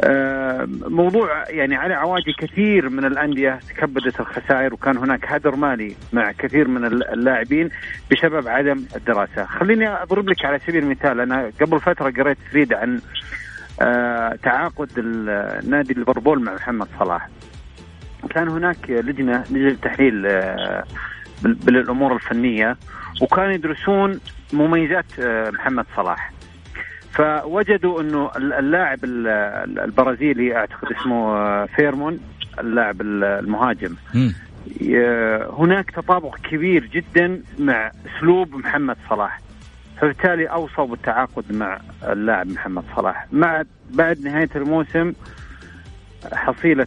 آه، 0.00 0.68
موضوع 0.86 1.50
يعني 1.50 1.76
على 1.76 1.94
عواجي 1.94 2.32
كثير 2.32 2.88
من 2.88 3.04
الأندية 3.04 3.58
تكبدت 3.68 4.20
الخسائر 4.20 4.74
وكان 4.74 4.96
هناك 4.96 5.32
هدر 5.32 5.56
مالي 5.56 5.96
مع 6.12 6.32
كثير 6.32 6.68
من 6.68 6.84
اللاعبين 6.84 7.68
بسبب 8.12 8.48
عدم 8.48 8.84
الدراسة، 8.96 9.44
خليني 9.44 9.88
أضرب 9.88 10.28
لك 10.28 10.44
على 10.44 10.58
سبيل 10.58 10.82
المثال 10.82 11.20
أنا 11.20 11.50
قبل 11.60 11.80
فترة 11.80 12.10
قريت 12.10 12.38
تريد 12.52 12.72
عن 12.72 13.00
آه، 13.82 14.38
تعاقد 14.42 15.00
نادي 15.64 15.94
ليفربول 15.94 16.44
مع 16.44 16.54
محمد 16.54 16.88
صلاح. 16.98 17.28
كان 18.30 18.48
هناك 18.48 18.90
لجنة 18.90 19.44
لجنة 19.50 19.76
تحليل 19.82 20.26
آه، 20.26 20.84
بالأمور 21.42 22.14
الفنية 22.14 22.76
وكانوا 23.22 23.52
يدرسون 23.52 24.20
مميزات 24.52 25.20
محمد 25.52 25.86
صلاح. 25.96 26.37
فوجدوا 27.12 28.00
إنه 28.00 28.30
اللاعب 28.36 28.98
البرازيلي 29.04 30.56
أعتقد 30.56 30.92
اسمه 30.92 31.36
آه، 31.36 31.66
فيرمون 31.76 32.20
اللاعب 32.58 33.00
المهاجم. 33.02 33.94
هناك 35.58 35.90
تطابق 35.90 36.36
كبير 36.36 36.84
جدا 36.86 37.42
مع 37.58 37.90
أسلوب 38.06 38.54
محمد 38.54 38.96
صلاح. 39.10 39.40
فبالتالي 40.00 40.46
أوصوا 40.46 40.86
بالتعاقد 40.86 41.52
مع 41.52 41.78
اللاعب 42.08 42.46
محمد 42.46 42.84
صلاح. 42.96 43.26
مع 43.32 43.62
بعد 43.90 44.20
نهاية 44.20 44.48
الموسم 44.56 45.12
حصيلة 46.32 46.86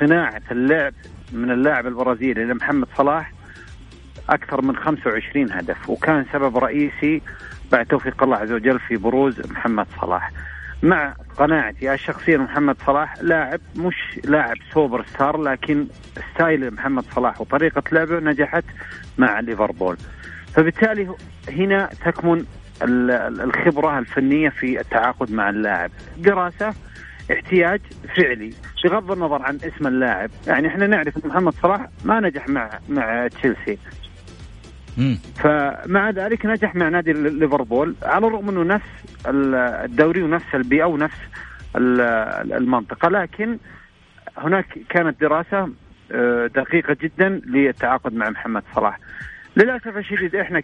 صناعة 0.00 0.42
اللعب 0.50 0.92
من 1.32 1.50
اللاعب 1.50 1.86
البرازيلي 1.86 2.44
لمحمد 2.44 2.88
صلاح 2.96 3.32
أكثر 4.30 4.62
من 4.62 4.76
25 4.76 5.52
هدف 5.52 5.90
وكان 5.90 6.26
سبب 6.32 6.56
رئيسي 6.58 7.22
بعد 7.72 7.86
توفيق 7.86 8.22
الله 8.22 8.36
عز 8.36 8.52
وجل 8.52 8.78
في 8.78 8.96
بروز 8.96 9.50
محمد 9.50 9.86
صلاح. 10.00 10.30
مع 10.82 11.14
قناعتي 11.36 11.94
الشخصية 11.94 12.36
محمد 12.36 12.76
صلاح 12.86 13.14
لاعب 13.22 13.60
مش 13.76 14.20
لاعب 14.24 14.56
سوبر 14.74 15.04
ستار 15.06 15.42
لكن 15.42 15.86
ستايل 16.34 16.74
محمد 16.74 17.04
صلاح 17.04 17.40
وطريقة 17.40 17.82
لعبه 17.92 18.20
نجحت 18.20 18.64
مع 19.18 19.40
ليفربول. 19.40 19.96
فبالتالي 20.54 21.14
هنا 21.48 21.88
تكمن 22.04 22.44
الخبرة 22.82 23.98
الفنية 23.98 24.48
في 24.48 24.80
التعاقد 24.80 25.32
مع 25.32 25.50
اللاعب. 25.50 25.90
دراسة 26.18 26.74
احتياج 27.32 27.80
فعلي. 28.16 28.54
بغض 28.84 29.10
النظر 29.12 29.42
عن 29.42 29.56
اسم 29.56 29.86
اللاعب 29.86 30.30
يعني 30.46 30.68
إحنا 30.68 30.86
نعرف 30.86 31.24
إن 31.24 31.30
محمد 31.30 31.54
صلاح 31.54 31.88
ما 32.04 32.20
نجح 32.20 32.48
مع 32.48 32.70
مع 32.88 33.28
تشيلسي. 33.28 33.78
فمع 35.34 36.10
ذلك 36.10 36.46
نجح 36.46 36.74
مع 36.74 36.88
نادي 36.88 37.12
ليفربول 37.12 37.94
على 38.02 38.26
الرغم 38.26 38.48
إنه 38.48 38.62
نفس 38.62 38.88
الدوري 39.26 40.22
ونفس 40.22 40.54
البيئة 40.54 40.84
ونفس 40.84 41.18
المنطقة 41.76 43.08
لكن 43.08 43.58
هناك 44.38 44.78
كانت 44.88 45.20
دراسة 45.20 45.68
آه، 46.12 46.46
دقيقة 46.46 46.96
جدا 47.00 47.28
للتعاقد 47.46 48.14
مع 48.14 48.30
محمد 48.30 48.62
صلاح. 48.74 48.98
للأسف 49.56 49.96
الشديد 49.96 50.36
إحنا 50.36 50.60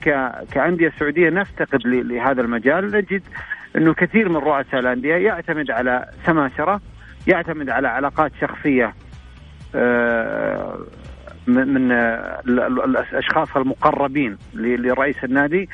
كأندية 0.53 0.93
سعودية 0.99 1.31
نفتقد 1.31 1.81
لهذا 1.87 2.41
المجال 2.41 2.91
نجد 2.91 3.23
إنه 3.77 3.95
كثير 3.95 4.29
من 4.29 4.37
رؤساء 4.37 4.81
الأندية 4.81 5.15
يعتمد 5.15 5.71
على 5.71 6.09
سماسرة 6.27 6.81
يعتمد 7.27 7.71
على 7.71 7.89
علاقات 7.89 8.33
شخصية 8.41 8.95
آه، 9.75 10.79
من 11.49 11.93
الأشخاص 12.85 13.49
المقربين 13.57 14.39
لرئيس 14.55 15.17
النادي 15.25 15.69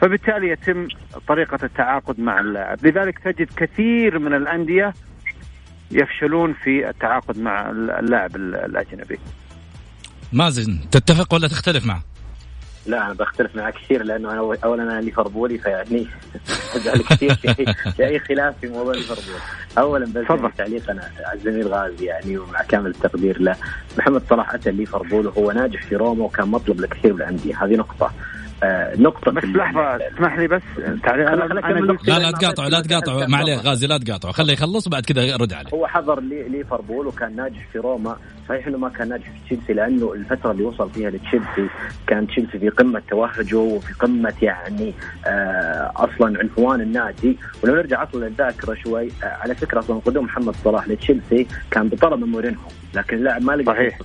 فبالتالي 0.00 0.48
يتم 0.48 0.88
طريقة 1.28 1.58
التعاقد 1.62 2.20
مع 2.20 2.40
اللاعب 2.40 2.86
لذلك 2.86 3.18
تجد 3.18 3.48
كثير 3.56 4.18
من 4.18 4.34
الأندية 4.34 4.94
يفشلون 5.90 6.52
في 6.52 6.88
التعاقد 6.88 7.38
مع 7.38 7.70
اللاعب 7.70 8.36
الأجنبي 8.36 9.18
مازن 10.32 10.90
تتفق 10.90 11.34
ولا 11.34 11.48
تختلف 11.48 11.86
معه؟ 11.86 12.02
لا 12.86 13.06
أنا 13.06 13.12
بختلف 13.14 13.56
معك 13.56 13.74
كثير 13.74 14.02
لأنه 14.02 14.32
أنا 14.32 14.56
اولا 14.64 14.82
أنا 14.82 15.00
ليفربولي 15.00 15.58
فيعني 15.58 16.06
ذلك 16.84 17.04
كثير 17.04 17.34
في 17.96 18.06
اي 18.06 18.18
خلاف 18.18 18.54
في 18.60 18.68
موضوع 18.68 18.94
ليفربول. 18.94 19.40
اولا 19.78 20.06
بس 20.06 20.24
يعني 20.30 20.52
تعليقا 20.58 21.00
على 21.24 21.38
الزميل 21.38 21.68
غازي 21.68 22.04
يعني 22.04 22.38
ومع 22.38 22.62
كامل 22.62 22.90
التقدير 22.90 23.40
له. 23.42 23.56
محمد 23.98 24.22
صلاح 24.30 24.54
أتى 24.54 24.70
ليفربول 24.70 25.26
وهو 25.26 25.52
ناجح 25.52 25.82
في 25.82 25.96
روما 25.96 26.24
وكان 26.24 26.48
مطلب 26.48 26.80
لكثير 26.80 27.12
من 27.12 27.20
الأندية. 27.20 27.64
هذه 27.64 27.76
نقطة. 27.76 28.12
نقطة 28.98 29.30
بس 29.30 29.44
لحظة 29.44 29.96
اسمح 29.96 30.38
لي 30.38 30.48
بس 30.48 30.62
تعليق 31.02 31.28
أنا 31.28 31.44
لا 31.44 32.18
لا 32.18 32.30
تقاطعوا 32.30 32.68
لا 32.68 32.80
تقاطعوا 32.80 33.26
ما 33.26 33.36
عليه 33.36 33.56
غازي 33.56 33.86
لا 33.86 33.98
تقاطعوا 33.98 34.32
خليه 34.32 34.52
يخلص 34.52 34.86
وبعد 34.86 35.04
كذا 35.06 35.36
رد 35.36 35.52
عليه. 35.52 35.70
هو 35.74 35.86
حضر 35.86 36.20
ليفربول 36.20 37.06
وكان 37.06 37.36
ناجح 37.36 37.66
في 37.72 37.78
روما. 37.78 38.16
صحيح 38.48 38.66
إنه 38.66 38.78
ما 38.78 38.88
كان 38.88 39.08
ناجح 39.08 39.24
في 39.24 39.38
تشيلسي 39.46 39.72
لأنه 39.72 40.12
الفترة 40.12 40.50
اللي 40.50 40.62
وصل 40.62 40.90
فيها 40.90 41.10
لتشيلسي 41.10 41.68
كان 42.06 42.26
تشيلسي 42.26 42.58
في 42.58 42.68
قمة 42.68 43.02
توهجه 43.10 43.56
وفي 43.56 43.92
قمة 43.94 44.34
يعني 44.42 44.94
آه 45.26 45.92
أصلا 45.96 46.38
عنفوان 46.40 46.80
النادي. 46.80 47.38
ولو 47.62 47.74
نرجع 47.74 48.02
أصلا 48.02 48.24
للذاكرة 48.24 48.74
شوي 48.74 49.08
آه 49.22 49.26
على 49.26 49.54
فكرة 49.54 49.78
أصلا 49.78 49.98
قدوم 49.98 50.24
محمد 50.24 50.54
صلاح 50.64 50.88
لتشيلسي 50.88 51.46
كان 51.70 51.88
بطلب 51.88 52.20
من 52.20 52.28
مورينهو 52.28 52.68
لكن 52.94 53.16
اللاعب 53.16 53.42
ما 53.42 53.52
لقى 53.52 53.74
صحيح. 53.74 53.98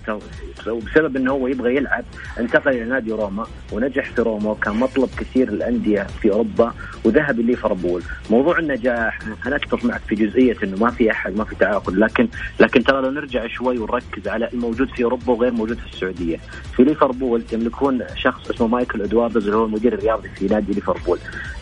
وبسبب 0.67 1.15
إنه 1.15 1.31
هو 1.31 1.47
يبغى 1.47 1.75
يلعب 1.75 2.03
انتقل 2.39 2.71
إلى 2.71 2.85
نادي 2.85 3.11
روما 3.11 3.45
ونجح 3.71 4.11
في 4.11 4.21
روما. 4.21 4.44
الاهتمام 4.45 4.47
وكان 4.47 4.75
مطلب 4.75 5.09
كثير 5.17 5.49
الانديه 5.49 6.07
في 6.21 6.31
أوروبا 6.31 6.73
وذهب 7.03 7.39
ليفربول، 7.39 8.03
موضوع 8.29 8.59
النجاح 8.59 9.19
أنا 9.47 9.55
أتفق 9.55 9.85
معك 9.85 10.01
في 10.07 10.15
جزئية 10.15 10.55
إنه 10.63 10.77
ما 10.77 10.91
في 10.91 11.11
أحد 11.11 11.37
ما 11.37 11.43
في 11.43 11.55
تعاقد 11.55 11.95
لكن 11.95 12.27
لكن 12.59 12.83
ترى 12.83 13.01
لو 13.01 13.11
نرجع 13.11 13.47
شوي 13.47 13.77
ونركز 13.77 14.27
على 14.27 14.49
الموجود 14.53 14.89
في 14.89 15.03
أوروبا 15.03 15.33
وغير 15.33 15.51
موجود 15.51 15.77
في 15.77 15.93
السعودية، 15.93 16.37
في 16.75 16.83
ليفربول 16.83 17.43
يملكون 17.53 18.03
شخص 18.15 18.49
اسمه 18.49 18.67
مايكل 18.67 19.01
ادواردز 19.01 19.45
اللي 19.45 19.57
هو 19.57 19.65
المدير 19.65 19.93
الرياضي 19.93 20.29
في 20.29 20.45
نادي 20.45 20.73
ليفربول. 20.73 21.19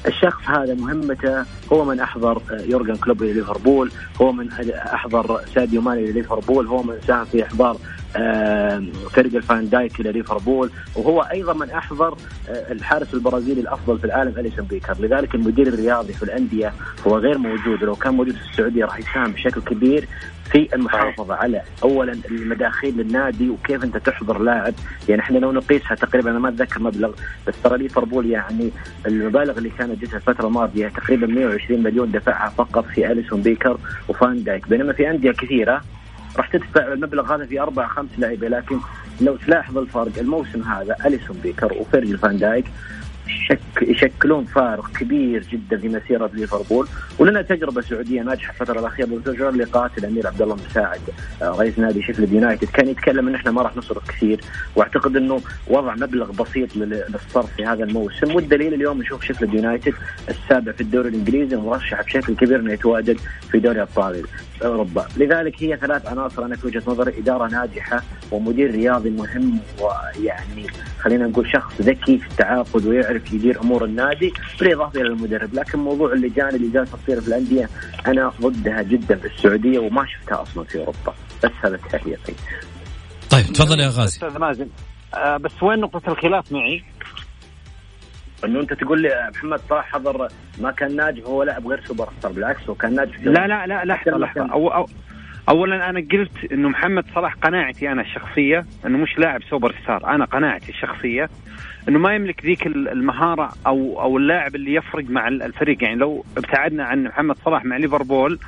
الشخص 0.07 0.41
هذا 0.45 0.73
مهمته 0.73 1.45
هو 1.73 1.85
من 1.85 1.99
أحضر 1.99 2.41
يورجن 2.51 2.95
كلوب 2.95 3.23
إلى 3.23 3.33
ليفربول، 3.33 3.91
هو 4.21 4.31
من 4.31 4.49
أحضر 4.71 5.41
ساديو 5.55 5.81
ماني 5.81 6.11
ليفربول، 6.11 6.67
هو 6.67 6.83
من 6.83 6.95
ساهم 7.07 7.25
في 7.25 7.43
إحضار 7.43 7.77
فريق 9.13 9.39
فان 9.39 9.69
دايك 9.69 9.99
إلى 9.99 10.11
ليفربول 10.11 10.69
وهو 10.95 11.21
أيضا 11.21 11.53
من 11.53 11.69
أحضر 11.69 12.17
آه، 12.49 12.71
الحارس 12.71 13.13
البرازيلي 13.13 13.61
الأفضل 13.61 13.99
في 13.99 14.05
العالم 14.05 14.33
أليسون 14.39 14.65
بيكر 14.65 14.97
لذلك 14.99 15.35
المدير 15.35 15.67
الرياضي 15.67 16.13
في 16.13 16.23
الأندية 16.23 16.73
هو 17.07 17.17
غير 17.17 17.37
موجود. 17.37 17.83
ولو 17.83 17.95
كان 17.95 18.13
موجود 18.13 18.35
في 18.35 18.49
السعودية 18.51 18.85
راح 18.85 18.99
يساهم 18.99 19.31
بشكل 19.31 19.61
كبير 19.61 20.07
في 20.51 20.75
المحافظة 20.75 21.35
على 21.35 21.61
أولا 21.83 22.17
المداخيل 22.31 22.97
للنادي 22.97 23.49
وكيف 23.49 23.83
أنت 23.83 23.97
تحضر 23.97 24.39
لاعب. 24.39 24.73
يعني 25.09 25.21
إحنا 25.21 25.37
لو 25.37 25.51
نقيسها 25.51 25.95
تقريبا 25.95 26.31
أنا 26.31 26.39
ما 26.39 26.49
أتذكر 26.49 26.79
مبلغ 26.81 27.11
بس 27.47 27.53
ترى 27.63 27.77
ليفربول 27.77 28.29
يعني 28.29 28.69
المبالغ 29.07 29.57
اللي 29.57 29.69
كانت 29.69 30.01
جتها 30.01 30.17
الفترة 30.17 30.47
الماضية 30.47 30.87
تقريبا 30.87 31.27
120 31.27 31.83
مليون 31.83 32.11
دفعها 32.11 32.49
فقط 32.49 32.85
في 32.85 33.11
أليسون 33.11 33.41
بيكر 33.41 33.77
وفان 34.09 34.43
دايك. 34.43 34.69
بينما 34.69 34.93
في 34.93 35.09
أندية 35.09 35.31
كثيرة 35.31 35.81
راح 36.37 36.47
تدفع 36.47 36.93
المبلغ 36.93 37.35
هذا 37.35 37.45
في 37.45 37.61
أربع 37.61 37.87
خمس 37.87 38.09
لعيبة 38.17 38.47
لكن 38.47 38.79
لو 39.21 39.35
تلاحظ 39.35 39.77
الفرق 39.77 40.17
الموسم 40.17 40.61
هذا 40.61 40.95
أليسون 41.05 41.37
بيكر 41.43 41.73
وفيرجل 41.73 42.17
فان 42.17 42.37
دايك 42.37 42.65
شك 43.27 43.59
يشكلون 43.81 44.45
فارق 44.45 44.91
كبير 44.91 45.43
جدا 45.51 45.77
في 45.77 45.89
مسيرة 45.89 46.31
ليفربول. 46.33 46.87
ولنا 47.19 47.41
تجربة 47.41 47.81
سعودية 47.81 48.21
ناجحة 48.21 48.51
الفترة 48.51 48.79
الأخيرة 48.79 49.49
اللي 49.49 49.63
قاتل 49.63 49.93
الامير 49.97 50.27
عبد 50.27 50.41
الله 50.41 50.55
مساعد 50.55 51.01
آه، 51.41 51.49
رئيس 51.59 51.79
نادي 51.79 52.03
شيفيلد 52.03 52.33
يونايتد 52.33 52.67
كان 52.67 52.87
يتكلم 52.87 53.27
إن 53.27 53.35
إحنا 53.35 53.51
ما 53.51 53.61
راح 53.61 53.77
نصرف 53.77 54.09
كثير 54.09 54.41
وأعتقد 54.75 55.15
إنه 55.15 55.41
وضع 55.67 55.95
مبلغ 55.95 56.31
بسيط 56.31 56.75
للصرف 56.75 57.55
في 57.55 57.65
هذا 57.65 57.83
الموسم. 57.83 58.35
والدليل 58.35 58.73
اليوم 58.73 59.01
نشوف 59.01 59.23
شيفيلد 59.23 59.53
يونايتد 59.53 59.93
السابع 60.29 60.71
في 60.71 60.81
الدوري 60.81 61.09
الإنجليزي 61.09 61.55
ومرشح 61.55 62.01
بشكل 62.01 62.35
كبير 62.35 62.59
إنه 62.59 62.73
يتواجد 62.73 63.17
في 63.51 63.59
دوري 63.59 63.81
أبطال. 63.81 64.23
أوروبا، 64.63 65.07
لذلك 65.17 65.63
هي 65.63 65.77
ثلاث 65.77 66.05
عناصر 66.05 66.45
أنا 66.45 66.55
في 66.55 66.67
وجهة 66.67 66.83
نظري 66.87 67.19
إدارة 67.19 67.47
ناجحة 67.47 68.03
ومدير 68.31 68.71
رياضي 68.71 69.09
مهم 69.09 69.59
ويعني 69.79 70.67
خلينا 70.99 71.27
نقول 71.27 71.51
شخص 71.51 71.81
ذكي 71.81 72.17
في 72.17 72.27
التعاقد 72.27 72.85
ويعرف 72.85 73.33
يدير 73.33 73.61
أمور 73.61 73.85
النادي 73.85 74.33
بالإضافة 74.59 75.01
إلى 75.01 75.07
المدرب، 75.09 75.53
لكن 75.53 75.79
موضوع 75.79 76.13
اللجان 76.13 76.49
اللي 76.49 76.69
جالسة 76.69 76.97
تصير 77.03 77.21
في 77.21 77.27
الأندية 77.27 77.69
أنا 78.07 78.31
ضدها 78.41 78.81
جدا 78.81 79.15
في 79.15 79.27
السعودية 79.27 79.79
وما 79.79 80.05
شفتها 80.05 80.41
أصلا 80.41 80.63
في 80.63 80.79
أوروبا، 80.79 81.13
بس 81.43 81.51
هذا 81.63 81.79
تعليقي. 81.91 82.33
طيب 83.29 83.45
تفضل 83.45 83.79
يا 83.79 83.87
غازي. 83.87 84.03
أستاذ 84.03 84.37
مازن 84.37 84.67
آه 85.13 85.37
بس 85.37 85.63
وين 85.63 85.79
نقطة 85.79 86.11
الخلاف 86.11 86.51
معي؟ 86.51 86.83
انه 88.45 88.59
انت 88.59 88.73
تقول 88.73 89.01
لي 89.01 89.29
محمد 89.35 89.59
صلاح 89.69 89.91
حضر 89.91 90.27
ما 90.61 90.71
كان 90.71 90.95
ناجح 90.95 91.23
هو 91.25 91.43
لاعب 91.43 91.67
غير 91.67 91.81
super 91.85 92.09
star 92.19 92.31
بالعكس 92.31 92.69
هو 92.69 92.75
كان 92.75 92.95
ناجح 92.95 93.19
لا 93.23 93.47
لا 93.47 93.67
لا 93.67 93.85
لحظة 93.85 94.17
لحظة. 94.17 94.51
أو 94.51 94.67
أو 94.67 94.85
اولا 95.49 95.89
أنا 95.89 95.99
قلت 96.11 96.51
إنه 96.51 96.69
محمد 96.69 97.05
صلاح 97.15 97.35
قناعتي 97.35 97.91
أنا 97.91 98.01
الشخصية 98.01 98.65
إنه 98.85 98.97
مش 98.97 99.19
لاعب 99.19 99.43
super 99.49 99.75
star 99.83 100.15
أنا 100.15 100.25
قناعتي 100.25 100.69
الشخصية 100.69 101.29
إنه 101.89 101.99
ما 101.99 102.15
يملك 102.15 102.45
ذيك 102.45 102.67
المهارة 102.67 103.49
أو 103.67 104.01
أو 104.01 104.17
اللاعب 104.17 104.55
اللي 104.55 104.73
يفرق 104.73 105.09
مع 105.09 105.27
الفريق. 105.27 105.83
يعني 105.83 105.95
لو 105.95 106.25
ابتعدنا 106.37 106.83
عن 106.83 107.03
محمد 107.03 107.35
صلاح 107.45 107.65
مع 107.65 107.77
ليفربول 107.77 108.39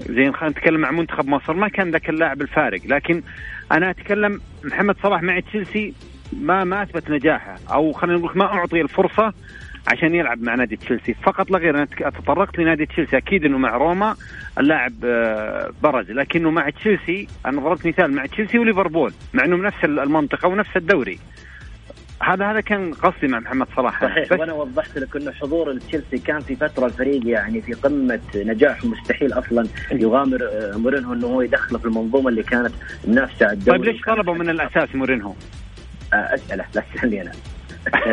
زين 0.00 0.34
خلينا 0.34 0.52
نتكلم 0.58 0.80
مع 0.80 0.90
منتخب 0.90 1.28
مصر 1.28 1.52
ما 1.52 1.68
كان 1.68 1.90
ذاك 1.90 2.08
اللاعب 2.08 2.42
الفارق. 2.42 2.80
لكن 2.86 3.22
أنا 3.72 3.90
أتكلم 3.90 4.40
محمد 4.64 4.96
صلاح 5.02 5.22
مع 5.22 5.40
تشيلسي 5.40 5.94
ما 6.32 6.64
ما 6.64 6.82
أثبت 6.82 7.10
نجاحه. 7.10 7.54
أو 7.72 7.92
خلينا 7.92 8.18
نقول 8.18 8.32
ما 8.34 8.44
أعطي 8.44 8.80
الفرصة 8.80 9.32
عشان 9.92 10.14
يلعب 10.14 10.42
مع 10.42 10.54
نادي 10.54 10.76
تشيلسي. 10.76 11.14
فقط 11.14 11.50
لا 11.50 11.58
غير 11.58 11.76
أنا 11.76 11.84
تطرقت 11.84 12.58
لنادي 12.58 12.86
تشيلسي. 12.86 13.16
أكيد 13.16 13.44
إنه 13.44 13.58
مع 13.58 13.76
روما 13.76 14.16
اللاعب 14.58 14.92
آه، 15.04 15.70
برز. 15.82 16.10
لكنه 16.10 16.50
مع 16.50 16.70
تشيلسي 16.70 17.28
أنا 17.46 17.60
ضربت 17.60 17.86
مثال 17.86 18.12
مع 18.12 18.26
تشيلسي 18.26 18.58
وليفربول 18.58 19.12
مع 19.34 19.44
انه 19.44 19.56
نفس 19.56 19.84
المنطقة 19.84 20.48
ونفس 20.48 20.76
الدوري. 20.76 21.18
هذا 22.22 22.50
هذا 22.50 22.60
كان 22.60 22.94
قصدي 22.94 23.26
مع 23.26 23.40
محمد 23.40 23.66
صلاح. 23.76 24.02
صحيح 24.02 24.32
وأنا 24.32 24.52
وضحت 24.52 24.98
لك 24.98 25.16
إنه 25.16 25.32
حضور 25.32 25.78
تشيلسي 25.78 26.18
كان 26.18 26.40
في 26.40 26.56
فترة 26.56 26.86
الفريق 26.86 27.26
يعني 27.26 27.60
في 27.60 27.72
قمة 27.72 28.20
نجاح 28.36 28.84
مستحيل 28.84 29.32
أصلا 29.32 29.66
يغامر 29.92 30.38
آه، 30.42 30.76
مورينهو 30.76 31.12
إنه 31.12 31.26
هو 31.26 31.42
يدخله 31.42 31.78
في 31.78 31.84
المنظومة 31.84 32.28
اللي 32.28 32.42
كانت 32.42 32.72
منافسة 33.04 33.46
على 33.46 33.52
الدوري. 33.52 33.78
طيب 33.78 33.88
ليش 33.88 34.02
طلبوا 34.02 34.34
من 34.34 34.50
الأساس 34.50 34.94
مورينهو؟ 34.94 35.34
أسأله 36.12 36.64
لا 36.74 36.82
تسألني 36.94 37.22
أنا. 37.22 37.32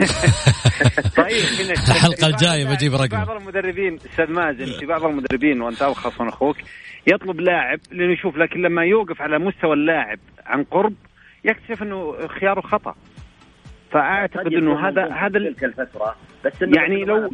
طيب 1.17 1.43
الحلقة 1.89 2.27
الجاية 2.27 2.65
بجيب 2.65 2.93
رقم. 2.93 3.08
بعض 3.08 3.29
المدربين 3.29 3.95
أستاذ 3.95 4.31
مازن 4.31 4.65
في 4.79 4.86
بعض 4.86 5.05
المدربين 5.05 5.62
وأنت 5.62 5.81
أرخص 5.81 6.21
من 6.21 6.27
أخوك 6.27 6.58
يطلب 7.08 7.39
لاعب 7.39 7.79
لأنه 7.91 8.13
يشوف 8.13 8.38
لكن 8.38 8.62
لما 8.62 8.86
يوقف 8.86 9.21
على 9.21 9.39
مستوى 9.39 9.73
اللاعب 9.73 10.19
عن 10.45 10.63
قرب 10.63 10.93
يكتشف 11.45 11.84
إنه 11.84 12.27
خياره 12.27 12.62
خطأ. 12.62 12.95
فأعتقد 13.91 14.53
إنه 14.53 14.88
هذا 14.88 15.13
هذا 15.13 15.38
الفترة 15.38 16.15
بس 16.45 16.53
يعني 16.62 17.05
لو 17.05 17.29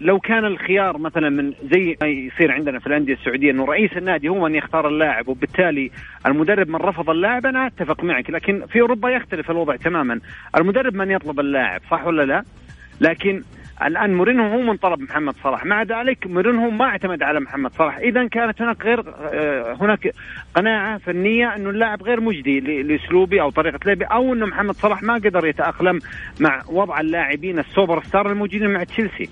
لو 0.00 0.20
كان 0.20 0.44
الخيار 0.44 0.98
مثلا 0.98 1.28
من 1.28 1.52
زي 1.72 1.96
ما 2.02 2.06
يصير 2.06 2.52
عندنا 2.52 2.78
في 2.78 2.86
الأندية 2.86 3.14
السعودية 3.14 3.50
إنه 3.50 3.64
رئيس 3.64 3.96
النادي 3.96 4.28
هو 4.28 4.48
من 4.48 4.54
يختار 4.54 4.88
اللاعب 4.88 5.28
وبالتالي 5.28 5.90
المدرب 6.26 6.68
من 6.68 6.76
رفض 6.76 7.10
اللاعب 7.10 7.46
أنا 7.46 7.66
أتفق 7.66 8.04
معك 8.04 8.30
لكن 8.30 8.66
في 8.66 8.80
أوروبا 8.80 9.10
يختلف 9.10 9.50
الوضع 9.50 9.76
تماما. 9.76 10.20
المدرب 10.56 10.94
من 10.94 11.10
يطلب 11.10 11.40
اللاعب 11.40 11.80
صح 11.90 12.06
ولا 12.06 12.22
لا؟ 12.22 12.44
لكن 13.00 13.42
الآن 13.84 14.14
مورينو 14.14 14.46
هو 14.46 14.60
من 14.60 14.76
طلب 14.76 15.00
محمد 15.00 15.34
صلاح. 15.44 15.64
مع 15.66 15.82
ذلك 15.82 16.26
مورينو 16.26 16.70
ما 16.70 16.84
اعتمد 16.84 17.22
على 17.22 17.40
محمد 17.40 17.72
صلاح. 17.72 17.96
اذا 17.98 18.28
كانت 18.28 18.62
هناك 18.62 18.84
غير 18.84 19.04
آه، 19.32 19.76
هناك 19.80 20.12
قناعة 20.54 20.98
فنية 20.98 21.56
إنه 21.56 21.70
اللاعب 21.70 22.02
غير 22.02 22.20
مجدي 22.20 22.60
لاسلوبي 22.60 23.40
أو 23.40 23.50
طريقة 23.50 23.78
لعبي 23.86 24.04
أو 24.04 24.34
إنه 24.34 24.46
محمد 24.46 24.74
صلاح 24.74 25.02
ما 25.02 25.14
قدر 25.14 25.46
يتأقلم 25.46 25.98
مع 26.40 26.62
وضع 26.68 27.00
اللاعبين 27.00 27.58
ال 27.58 27.65
super 27.65 28.02
star 28.02 28.32
الموجودين 28.32 28.70
مع 28.70 28.84
تشيلسي. 28.84 29.28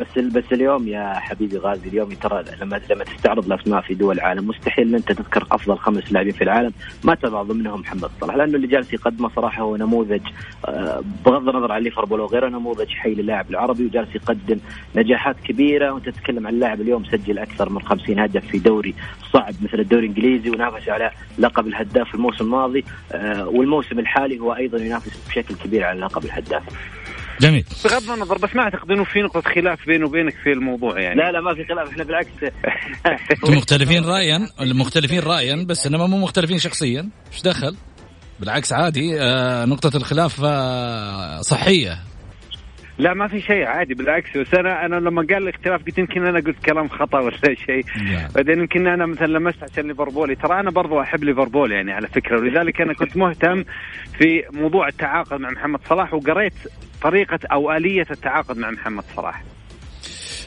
بس 0.00 0.18
بس 0.18 0.44
اليوم 0.52 0.88
يا 0.88 1.12
حبيبي 1.14 1.58
غازي 1.58 1.88
اليوم 1.88 2.08
ترى 2.08 2.44
لما 2.60 2.80
لما 2.90 3.04
تستعرض 3.04 3.52
الاسماء 3.52 3.80
في 3.80 3.94
دول 3.94 4.16
العالم 4.16 4.48
مستحيل 4.48 4.88
إن 4.88 4.94
أنت 4.94 5.12
تذكر 5.12 5.46
أفضل 5.52 5.78
خمس 5.78 6.12
لاعبين 6.12 6.32
في 6.32 6.44
العالم 6.44 6.72
ما 7.04 7.14
تضع 7.14 7.42
ضمنهم 7.42 7.80
محمد 7.80 8.10
صلاح 8.20 8.36
لأنه 8.36 8.56
اللي 8.56 8.66
جالس 8.66 8.92
يقدمه 8.92 9.30
صراحة 9.36 9.62
هو 9.62 9.76
نموذج 9.76 10.20
آه، 10.68 11.02
بغض 11.24 11.48
النظر 11.48 11.72
عن 11.72 11.82
ليفربول 11.82 12.20
وغيره 12.20 12.48
نموذج 12.48 12.88
حي 12.88 13.14
للاعب 13.14 13.50
العربي 13.50 13.84
وجالس 13.84 14.14
يقدم 14.14 14.58
نجاحات 14.96 15.36
كبيرة 15.40 15.92
وأنت 15.92 16.08
تتكلم 16.08 16.46
عن 16.46 16.58
لاعب 16.58 16.80
اليوم 16.80 17.04
سجل 17.04 17.38
أكثر 17.38 17.70
من 17.70 17.82
50 17.82 18.18
هدف 18.18 18.46
في 18.46 18.58
دوري 18.58 18.94
صعب 19.32 19.54
مثل 19.62 19.80
الدوري 19.80 20.06
الإنجليزي 20.06 20.50
ونافس 20.50 20.88
على 20.88 21.10
لقب 21.38 21.66
الهداف 21.66 22.14
الموسم 22.14 22.44
الماضي 22.44 22.84
آه، 23.12 23.48
والموسم 23.48 23.98
الحالي 23.98 24.38
هو 24.38 24.54
أيضا 24.54 24.78
ينافس 24.78 25.28
بشكل 25.28 25.54
كبير 25.54 25.84
على 25.84 26.00
لقب 26.00 26.24
الهداف. 26.24 26.62
جميل. 27.40 27.64
بغض 27.84 28.10
النظر 28.10 28.38
بس 28.38 28.56
ما 28.56 28.62
أعتقد 28.62 28.90
إنه 28.90 29.04
في 29.04 29.22
نقطة 29.22 29.40
خلاف 29.40 29.86
بيني 29.86 30.04
وبينك 30.04 30.34
في 30.34 30.52
الموضوع 30.52 31.00
يعني. 31.00 31.16
لا 31.16 31.32
لا 31.32 31.40
ما 31.40 31.54
في 31.54 31.64
خلاف. 31.64 31.88
إحنا 31.88 32.04
بالعكس. 32.04 32.28
مختلفين 33.56 34.04
رايا 34.04 34.48
مختلفين 34.60 35.20
رايا 35.20 35.64
بس 35.68 35.86
إنما 35.86 36.06
مو 36.06 36.18
مختلفين 36.18 36.58
شخصيا. 36.58 37.08
إيش 37.32 37.42
دخل؟ 37.42 37.76
بالعكس 38.40 38.72
عادي. 38.72 39.20
آه 39.20 39.64
نقطة 39.64 39.96
الخلاف 39.96 40.40
آه 40.44 41.40
صحية. 41.40 41.98
لا 42.98 43.14
ما 43.14 43.28
في 43.28 43.40
شيء 43.40 43.64
عادي 43.64 43.94
بالعكس. 43.94 44.36
بس 44.36 44.54
أنا 44.54 44.86
أنا 44.86 44.96
لما 44.96 45.26
قال 45.30 45.42
الاختلاف 45.42 45.82
قلت 45.86 45.98
يمكن 45.98 46.26
أنا 46.26 46.40
قلت 46.40 46.64
كلام 46.64 46.88
خطأ 46.88 47.18
ولا 47.20 47.36
شيء. 47.66 47.84
بعدين 48.34 48.58
يمكن 48.58 48.86
أنا 48.86 49.06
مثلا 49.06 49.26
لمست 49.26 49.62
عشان 49.62 49.88
ليفربولي. 49.88 50.34
ترى 50.34 50.60
أنا 50.60 50.70
برضو 50.70 51.00
أحب 51.00 51.24
ليفربول 51.24 51.72
يعني 51.72 51.92
على 51.92 52.08
فكرة. 52.08 52.40
ولذلك 52.40 52.80
أنا 52.80 52.94
كنت 52.94 53.16
مهتم 53.16 53.64
في 54.18 54.42
موضوع 54.52 54.88
التعاقد 54.88 55.40
مع 55.40 55.50
محمد 55.50 55.80
صلاح 55.88 56.14
وقريت 56.14 56.54
طريقة 57.02 57.38
أو 57.52 57.72
آلية 57.72 58.06
التعاقد 58.10 58.58
مع 58.58 58.70
محمد 58.70 59.04
صلاح. 59.16 59.42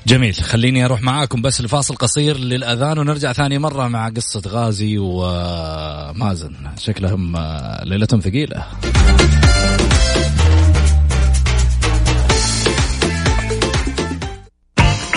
جميل 0.08 0.34
خليني 0.34 0.86
أروح 0.86 1.02
معاكم 1.02 1.42
بس 1.42 1.62
لفاصل 1.62 1.96
قصير 1.96 2.38
للأذان 2.38 2.98
ونرجع 3.00 3.34
ثاني 3.34 3.60
مرة 3.60 3.88
مع 3.88 4.10
قصة 4.10 4.42
غازي 4.48 4.98
ومازن. 4.98 6.56
شكلهم 6.78 7.36
آه، 7.36 7.84
ليلتهم 7.84 8.20
ثقيلة. 8.20 8.66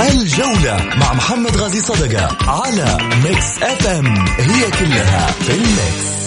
الجولة 0.01 0.85
مع 0.97 1.12
محمد 1.12 1.57
غازي 1.57 1.81
صدقة 1.81 2.51
على 2.51 2.99
Mix 3.24 3.62
FM 3.62 4.07
هي 4.38 4.70
كلها 4.70 5.27
في 5.27 5.53
ال 5.53 5.70
mix 5.70 6.23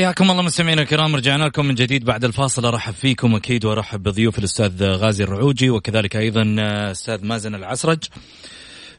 حياكم 0.00 0.30
الله 0.30 0.42
مستمعينا 0.42 0.82
الكرام 0.82 1.16
رجعنا 1.16 1.44
لكم 1.44 1.66
من 1.66 1.74
جديد 1.74 2.04
بعد 2.04 2.24
الفاصل 2.24 2.64
أرحب 2.66 2.94
فيكم 2.94 3.34
أكيد 3.34 3.64
وأرحب 3.64 4.02
بضيوف 4.02 4.38
الأستاذ 4.38 4.84
غازي 4.84 5.24
الرعوجي 5.24 5.70
وكذلك 5.70 6.16
أيضا 6.16 6.56
أستاذ 6.90 7.26
مازن 7.26 7.54
العسرج 7.54 7.98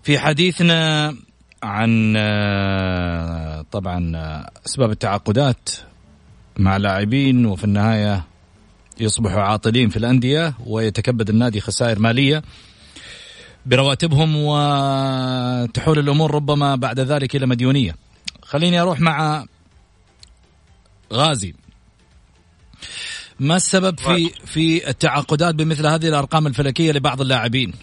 في 0.04 0.20
حديثنا 0.20 1.14
عن 1.64 2.14
طبعا 3.72 4.12
أسباب 4.66 4.92
التعاقدات 4.92 5.70
مع 6.58 6.78
لاعبين 6.78 7.46
وفي 7.46 7.64
النهاية 7.64 8.26
يصبحوا 9.00 9.42
عاطلين 9.42 9.90
في 9.90 9.98
الأندية 9.98 10.54
ويتكبد 10.66 11.30
النادي 11.30 11.62
خسائر 11.62 12.00
مالية 12.00 12.42
برواتبهم 13.66 14.36
وتحول 14.36 16.00
الأمور 16.00 16.36
ربما 16.36 16.76
بعد 16.76 17.00
ذلك 17.00 17.36
إلى 17.36 17.46
مديونية. 17.48 17.96
خليني 18.42 18.82
أروح 18.82 19.00
مع 19.00 19.46
غازي 21.12 21.54
ما 23.39 23.56
السبب 23.56 24.00
في 24.00 24.30
في 24.30 24.89
التعاقدات 24.89 25.56
بمثل 25.56 25.88
هذه 25.88 26.08
الأرقام 26.08 26.47
الفلكية 26.47 26.91
لبعض 26.91 27.21
اللاعبين؟ 27.21 27.74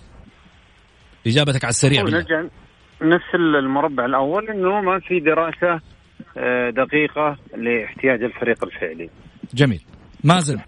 إجابتك 1.26 1.64
على 1.64 1.70
السريع 1.70 2.02
نرجع 2.02 2.42
نفس 3.02 3.34
المربع 3.34 4.04
الأول 4.04 4.50
إنه 4.50 4.80
ما 4.80 5.00
في 5.00 5.20
دراسة 5.20 5.80
آه، 6.36 6.70
دقيقة 6.70 7.36
لاحتياج 7.56 8.22
الفريق 8.22 8.64
الفعلي. 8.64 9.10
جميل. 9.54 9.80
مازن 10.24 10.60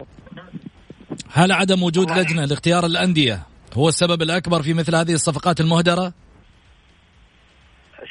هل 1.33 1.51
عدم 1.51 1.83
وجود 1.83 2.11
لجنة 2.11 2.45
لاختيار 2.45 2.85
الأندية 2.85 3.39
هو 3.73 3.89
السبب 3.89 4.21
الأكبر 4.21 4.61
في 4.61 4.73
مثل 4.73 4.95
هذه 4.95 5.13
الصفقات 5.13 5.59
المهدرة؟ 5.59 6.13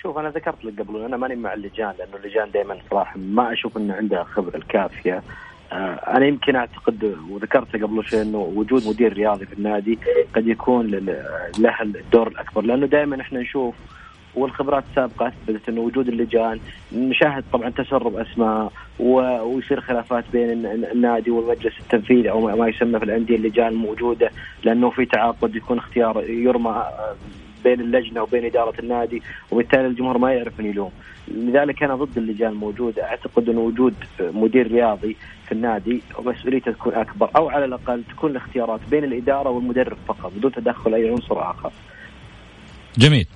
شوف 0.02 0.18
أنا 0.18 0.30
ذكرت 0.30 0.64
لك 0.64 0.80
قبل 0.80 1.04
أنا 1.04 1.16
ماني 1.16 1.36
مع 1.36 1.54
اللجان 1.54 1.94
لأنه 1.98 2.16
اللجان 2.16 2.50
دائما 2.50 2.78
صراحة 2.90 3.18
ما 3.18 3.52
أشوف 3.52 3.76
إنه 3.76 3.94
عندها 3.94 4.24
خبرة 4.24 4.56
الكافية. 4.56 5.22
آه، 5.72 5.94
أنا 6.16 6.26
يمكن 6.26 6.56
أعتقد 6.56 7.16
وذكرت 7.30 7.76
قبل 7.76 8.04
شيء 8.04 8.22
إنه 8.22 8.38
وجود 8.38 8.86
مدير 8.86 9.12
رياضي 9.12 9.46
في 9.46 9.52
النادي 9.52 9.98
قد 10.34 10.46
يكون 10.48 10.86
له 10.90 11.82
الدور 11.82 12.28
الأكبر 12.28 12.62
لأنه 12.62 12.86
دائما 12.86 13.20
إحنا 13.20 13.40
نشوف 13.40 13.74
والخبرات 14.34 14.84
السابقه 14.90 15.28
أثبتت 15.28 15.68
إنه 15.68 15.80
وجود 15.80 16.08
اللجان 16.08 16.60
نشاهد 16.92 17.44
طبعا 17.52 17.70
تسرب 17.70 18.16
أسماء 18.16 18.72
ويصير 18.98 19.80
خلافات 19.80 20.24
بين 20.32 20.66
النادي 20.66 21.30
والمجلس 21.30 21.80
التنفيذي 21.80 22.30
أو 22.30 22.56
ما 22.56 22.68
يسمى 22.68 22.98
في 22.98 23.04
الأندية 23.04 23.36
اللجان 23.36 23.68
الموجوده 23.68 24.30
لأنه 24.64 24.90
في 24.90 25.06
تعاقد 25.06 25.56
يكون 25.56 25.78
اختيار 25.78 26.24
يرمى 26.24 26.84
بين 27.64 27.80
اللجنة 27.80 28.22
وبين 28.22 28.44
إدارة 28.44 28.80
النادي 28.80 29.22
وبالتالي 29.50 29.86
الجمهور 29.86 30.18
ما 30.18 30.32
يعرف 30.32 30.60
من 30.60 30.66
يلوم 30.66 30.90
لذلك 31.28 31.82
أنا 31.82 31.94
ضد 31.94 32.18
اللجان 32.18 32.48
الموجوده 32.48 33.04
أعتقد 33.04 33.48
انه 33.48 33.60
وجود 33.60 33.94
مدير 34.20 34.72
رياضي 34.72 35.16
في 35.46 35.52
النادي 35.52 36.02
مسؤوليته 36.18 36.72
تكون 36.72 36.94
أكبر 36.94 37.30
أو 37.36 37.48
على 37.48 37.64
الأقل 37.64 38.02
تكون 38.10 38.30
الاختيارات 38.30 38.80
بين 38.90 39.04
الإدارة 39.04 39.50
والمدرب 39.50 39.96
فقط 40.08 40.32
بدون 40.36 40.52
تدخل 40.52 40.94
أي 40.94 41.10
عنصر 41.10 41.50
آخر. 41.50 41.72
جميل. 42.98 43.26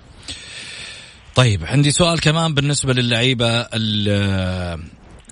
طيب 1.35 1.65
عندي 1.65 1.91
سؤال 1.91 2.21
كمان 2.21 2.55
بالنسبة 2.55 2.93
للعيبة 2.93 3.67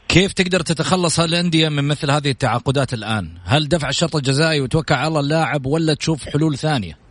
كيف 0.09 0.33
تقدر 0.33 0.61
تتخلص 0.61 1.20
الانديه 1.20 1.68
من 1.68 1.85
مثل 1.85 2.11
هذه 2.11 2.31
التعاقدات 2.31 2.94
الآن؟ 2.94 3.31
هل 3.44 3.68
دفع 3.68 3.88
الشرط 3.88 4.16
الجزائي 4.16 4.61
وتوكل 4.61 4.94
على 4.94 5.20
اللاعب 5.20 5.66
ولا 5.66 5.94
تشوف 5.94 6.28
حلول 6.28 6.59
ثانية؟ 6.59 7.01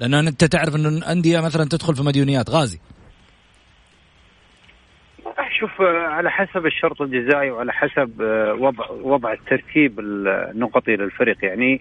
لأن 0.00 0.14
أنت 0.14 0.44
تعرف 0.44 0.76
إنه 0.76 0.88
الأندية 0.88 1.40
مثلا 1.40 1.64
تدخل 1.64 1.96
في 1.96 2.02
مديونيات 2.02 2.50
غازي 2.50 2.80
شوف 5.60 5.80
على 5.80 6.30
حسب 6.30 6.66
الشرط 6.66 7.02
الجزائي 7.02 7.50
وعلى 7.50 7.72
حسب 7.72 8.22
آه، 8.22 8.54
وضع 8.54 8.90
وضع 8.90 9.32
الترتيب 9.32 10.00
النقطي 10.00 10.96
للفريق 10.96 11.44
يعني 11.44 11.80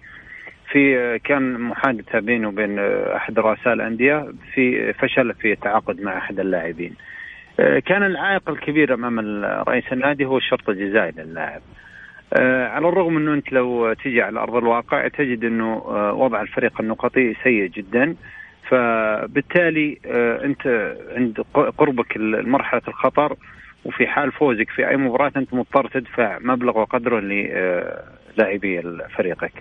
في 0.72 1.00
آه، 1.00 1.18
كان 1.18 1.60
محادثة 1.60 2.20
بينه 2.20 2.48
وبين 2.48 2.80
آه، 2.80 3.16
أحد 3.16 3.40
رؤساء 3.40 3.74
الأندية 3.74 4.28
في 4.54 4.94
فشل 4.94 5.34
في 5.34 5.52
التعاقد 5.52 6.02
مع 6.02 6.18
أحد 6.18 6.40
اللاعبين. 6.40 6.96
كان 7.86 8.04
العائق 8.04 8.50
الكبير 8.50 8.94
أمام 8.94 9.20
رئيس 9.46 9.84
النادي 9.92 10.26
هو 10.26 10.38
الشرط 10.38 10.70
الجزائي 10.70 11.12
للاعب. 11.18 11.62
آه 12.34 12.68
على 12.68 12.90
الرغم 12.90 13.18
إنه 13.18 13.34
أنت 13.34 13.54
لو 13.54 13.94
تجي 13.94 14.22
على 14.22 14.40
أرض 14.40 14.56
الواقع 14.56 15.08
تجد 15.08 15.44
إنه 15.44 15.84
آه 15.88 16.14
وضع 16.14 16.42
الفريق 16.42 16.82
النقطي 16.82 17.36
سيء 17.44 17.68
جدا. 17.68 18.16
فبالتالي 18.70 20.00
آه 20.06 20.46
أنت 20.46 20.96
عند 21.16 21.42
قربك 21.78 22.18
مرحله 22.48 22.82
الخطر 22.88 23.36
وفي 23.86 24.08
حال 24.08 24.32
فوزك 24.32 24.70
في 24.70 24.90
أي 24.90 24.98
مباراة 24.98 25.32
أنت 25.38 25.54
مضطر 25.54 25.88
تدفع 25.88 26.38
مبلغ 26.42 26.80
وقدره 26.80 27.20
للاعبي 27.20 28.82
فريقك. 29.16 29.54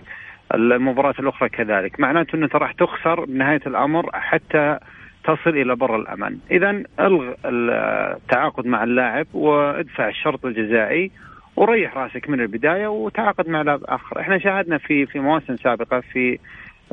المباراة 0.53 1.15
الأخرى 1.19 1.49
كذلك، 1.49 1.99
معناته 1.99 2.35
أنت 2.35 2.55
راح 2.55 2.71
تخسر 2.71 3.25
بنهايه 3.25 3.61
الأمر 3.67 4.09
حتى 4.13 4.79
تصل 5.23 5.49
إلى 5.49 5.75
بر 5.75 5.95
الأمان، 5.95 6.37
اذا 6.51 6.83
ألغ 6.99 7.33
التعاقد 7.45 8.65
مع 8.65 8.83
اللاعب 8.83 9.27
وادفع 9.33 10.07
الشرط 10.07 10.45
الجزائي 10.45 11.11
وريح 11.59 11.97
راسك 11.97 12.29
من 12.29 12.41
البداية 12.41 12.87
وتعاقد 12.87 13.49
مع 13.49 13.61
لاعب 13.61 13.83
آخر، 13.83 14.19
إحنا 14.19 14.39
شاهدنا 14.39 14.77
في 14.77 15.05
في 15.05 15.19
مواسم 15.19 15.57
سابقة 15.57 15.99
في 15.99 16.39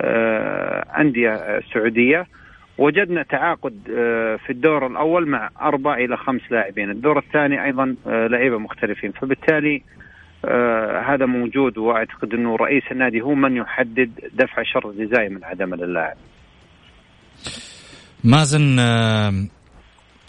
آه، 0.01 0.87
أندية 0.99 1.61
سعودية 1.75 2.27
وجدنا 2.79 3.23
تعاقد 3.23 3.91
آه، 3.99 4.37
في 4.37 4.51
الدور 4.51 4.87
الأول 4.87 5.29
مع 5.29 5.51
أربع 5.61 5.95
إلى 5.95 6.17
خمس 6.17 6.41
لاعبين، 6.51 6.91
الدور 6.91 7.19
الثاني 7.19 7.65
أيضا 7.65 7.97
آه، 8.07 8.27
لعيبة 8.27 8.59
مختلفين، 8.59 9.13
فبالتالي 9.13 9.83
هذا 11.07 11.27
موجود 11.27 11.79
وأعتقد 11.79 12.35
أنه 12.35 12.57
رئيس 12.57 12.83
النادي 12.91 13.21
هو 13.21 13.35
من 13.35 13.57
يحدد 13.57 14.11
دفع 14.33 14.61
الشرط 14.61 14.87
الجزائي 14.87 15.29
من 15.29 15.45
عدم 15.45 15.75
للاعب. 15.75 16.17
مازن 18.25 18.79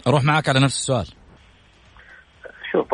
أروح 0.06 0.24
معك 0.24 0.48
على 0.48 0.60
نفس 0.60 0.76
السؤال. 0.76 1.17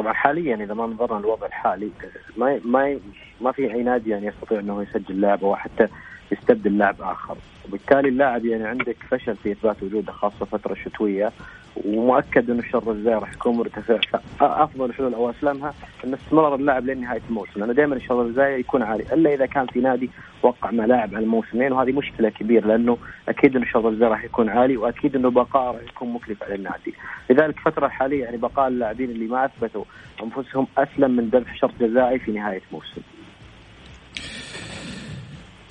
طبعا 0.05 0.15
حاليا 0.15 0.55
إذا 0.55 0.75
ما 0.75 0.87
نظرنا 0.87 1.19
للوضع 1.19 1.47
الحالي 1.47 1.91
ما 2.37 2.61
ما 2.65 2.99
ما 3.41 3.53
في 3.53 3.75
اي 3.75 3.83
نادي 3.83 4.11
يعني 4.11 4.27
يستطيع 4.27 4.61
إنه 4.61 4.83
يسجل 4.83 5.21
لاعب 5.21 5.45
أو 5.45 5.57
حتى 5.57 5.89
يستبدل 6.33 6.79
لاعب 6.79 7.03
آخر. 7.03 7.37
وبالتالي 7.69 8.09
اللاعب 8.09 8.45
يعني 8.45 8.65
عندك 8.65 8.97
فشل 9.11 9.37
في 9.37 9.53
إثبات 9.53 9.83
وجوده 9.83 10.13
خاصة 10.13 10.37
الفترة 10.43 10.73
الشتويه 10.73 11.33
ومؤكد 11.77 12.51
إنه 12.51 12.59
الشر 12.59 12.93
الجزائي 12.93 13.19
راح 13.19 13.33
يكون 13.33 13.57
مرتفع. 13.57 13.99
فافضل 14.39 14.85
الحلول 14.85 15.15
أو 15.15 15.31
أسلمها؟ 15.31 15.75
إن 16.05 16.15
استمرار 16.15 16.55
اللاعب 16.55 16.87
لنهايه 16.87 17.21
الموسم. 17.29 17.61
لأنه 17.61 17.73
دائما 17.73 17.97
الشر 17.97 18.23
الجزائي 18.23 18.61
يكون 18.61 18.83
عالي. 18.83 19.05
إلا 19.13 19.35
إذا 19.35 19.47
كان 19.47 19.67
في 19.67 19.81
نادي 19.81 20.11
وقع 20.43 20.71
مع 20.71 20.85
لاعب 20.85 21.15
على 21.15 21.25
الموسمين 21.25 21.73
وهذه 21.73 21.93
مشكلة 21.93 22.29
كبيرة 22.29 22.67
لأنه 22.67 22.99
أكيد 23.29 23.57
إنه 23.57 23.67
الشر 23.67 23.89
الجزائي 23.89 24.11
راح 24.11 24.25
يكون 24.25 24.49
عالي 24.49 24.77
وأكيد 24.77 25.17
إنه 25.17 25.31
بقاء 25.31 25.75
راح 25.75 25.83
يكون 25.83 26.13
مكلف 26.13 26.43
على 26.43 26.55
النادي. 26.55 26.95
لذلك 27.31 27.59
الفترة 27.59 27.87
الحالية 27.87 28.25
يعني 28.25 28.37
بقاء 28.37 28.69
اللاعبين 28.69 29.11
اللي 29.11 29.27
ما 29.27 29.45
أثبتوا 29.45 29.85
أنفسهم 30.23 30.67
أسلم 30.79 31.11
من 31.11 31.31
دفع 31.31 31.55
شرط 31.55 31.73
جزائي 31.81 32.19
في 32.19 32.33
نهاية 32.33 32.63
موسم 32.73 33.03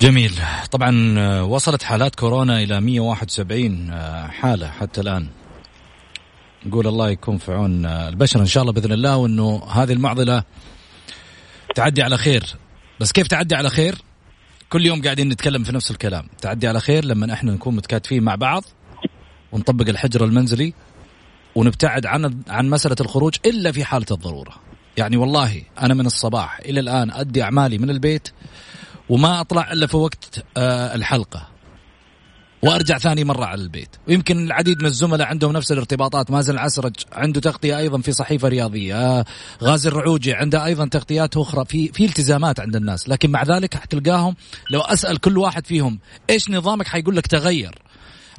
جميل. 0.04 0.32
طبعا 0.72 1.16
آه، 1.18 1.46
وصلت 1.46 1.84
حالات 1.84 2.16
كورونا 2.16 2.64
إلى 2.64 2.82
171 2.82 3.90
آه، 3.92 4.28
حالة 4.28 4.68
حتى 4.68 5.02
الآن. 5.02 5.28
نقول 6.66 6.88
الله 6.88 7.10
يكون 7.10 7.38
في 7.38 7.54
عون 7.54 7.86
البشر 7.86 8.40
إن 8.40 8.46
شاء 8.46 8.62
الله 8.62 8.74
بإذن 8.74 8.92
الله 8.92 9.18
وإنه 9.18 9.64
هذه 9.72 9.94
المعضلة 9.94 10.44
تعدي 11.76 12.04
على 12.04 12.18
خير. 12.18 12.56
بس 13.00 13.12
كيف 13.12 13.28
تعدي 13.28 13.56
على 13.56 13.70
خير؟ 13.70 13.96
كل 14.70 14.86
يوم 14.86 15.02
قاعدين 15.02 15.30
نتكلم 15.30 15.64
في 15.64 15.72
نفس 15.72 15.92
الكلام. 15.92 16.28
تعدي 16.42 16.68
على 16.68 16.80
خير 16.80 17.06
لما 17.06 17.34
إحنا 17.34 17.52
نكون 17.52 17.76
متكاتفين 17.76 18.24
مع 18.24 18.36
بعض 18.36 18.64
ونطبق 19.52 19.90
الحجر 19.90 20.26
المنزلي 20.26 20.74
ونبتعد 21.56 22.06
عن 22.06 22.42
عن 22.48 22.70
مسألة 22.70 22.96
الخروج 23.02 23.36
إلا 23.46 23.72
في 23.72 23.84
حالة 23.86 24.06
الضرورة. 24.12 24.54
يعني 24.98 25.18
والله 25.18 25.62
أنا 25.82 25.94
من 25.94 26.06
الصباح 26.06 26.60
إلى 26.60 26.80
الآن 26.80 27.12
أدي 27.12 27.44
أعمالي 27.44 27.78
من 27.78 27.90
البيت 27.90 28.30
وما 29.10 29.42
أطلع 29.42 29.72
إلا 29.72 29.88
في 29.88 29.98
وقت 29.98 30.46
آه، 30.58 30.96
الحلقة. 30.96 31.53
وأرجع 32.64 32.98
ثاني 32.98 33.24
مرة 33.24 33.46
على 33.46 33.62
البيت. 33.62 33.90
ويمكن 34.08 34.46
العديد 34.46 34.80
من 34.80 34.86
الزملاء 34.86 35.28
عندهم 35.28 35.52
نفس 35.52 35.72
الارتباطات. 35.72 36.32
مازن 36.32 36.54
العسرج 36.54 36.94
عنده 37.12 37.42
تغطية 37.42 37.78
أيضا 37.78 38.02
في 38.02 38.12
صحيفة 38.12 38.48
رياضية. 38.48 39.26
غازي 39.64 39.90
الرعوجي 39.90 40.34
عنده 40.34 40.66
أيضا 40.66 40.88
تغطيات 40.88 41.38
أخرى 41.38 41.66
في 41.66 41.88
في 41.88 42.06
التزامات 42.06 42.60
عند 42.60 42.76
الناس. 42.76 43.10
لكن 43.10 43.32
مع 43.32 43.44
ذلك 43.44 43.78
حتلقاهم 43.78 44.36
لو 44.70 44.82
أسأل 44.82 45.18
كل 45.18 45.38
واحد 45.38 45.68
فيهم 45.68 46.00
إيش 46.30 46.50
نظامك 46.50 46.88
حيقول 46.88 47.16
لك 47.16 47.28
تغير. 47.28 47.76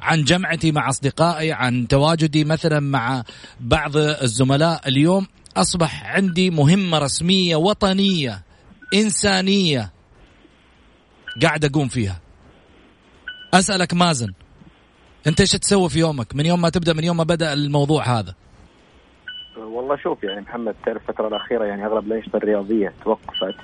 عن 0.01 0.23
جمعتي 0.23 0.71
مع 0.71 0.89
أصدقائي 0.89 1.51
عن 1.51 1.87
تواجدي 1.87 2.43
مثلا 2.43 2.79
مع 2.79 3.23
بعض 3.59 3.97
الزملاء 3.97 4.87
اليوم 4.87 5.27
أصبح 5.57 6.03
عندي 6.05 6.49
مهمة 6.49 6.97
رسمية 6.97 7.55
وطنية 7.55 8.43
إنسانية 8.93 9.91
قاعد 11.41 11.65
أقوم 11.65 11.87
فيها. 11.87 12.24
أسألك 13.59 13.93
مازن 13.93 14.33
أنت 15.27 15.41
إيش 15.41 15.51
تسوي 15.51 15.89
في 15.89 15.99
يومك؟ 15.99 16.35
من 16.35 16.45
يوم 16.45 16.61
ما 16.61 16.69
تبدأ 16.69 16.93
من 16.93 17.03
يوم 17.03 17.17
ما 17.17 17.23
بدأ 17.23 17.53
الموضوع 17.53 18.19
هذا؟ 18.19 18.33
والله 19.57 19.97
شوف 19.97 20.23
يعني 20.23 20.41
محمد 20.41 20.75
تعرف 20.85 21.09
الفترة 21.09 21.27
الأخيرة 21.27 21.65
يعني 21.65 21.85
أغلب 21.85 22.07
الأنشطة 22.07 22.37
الرياضية 22.37 22.93
توقفت. 23.03 23.55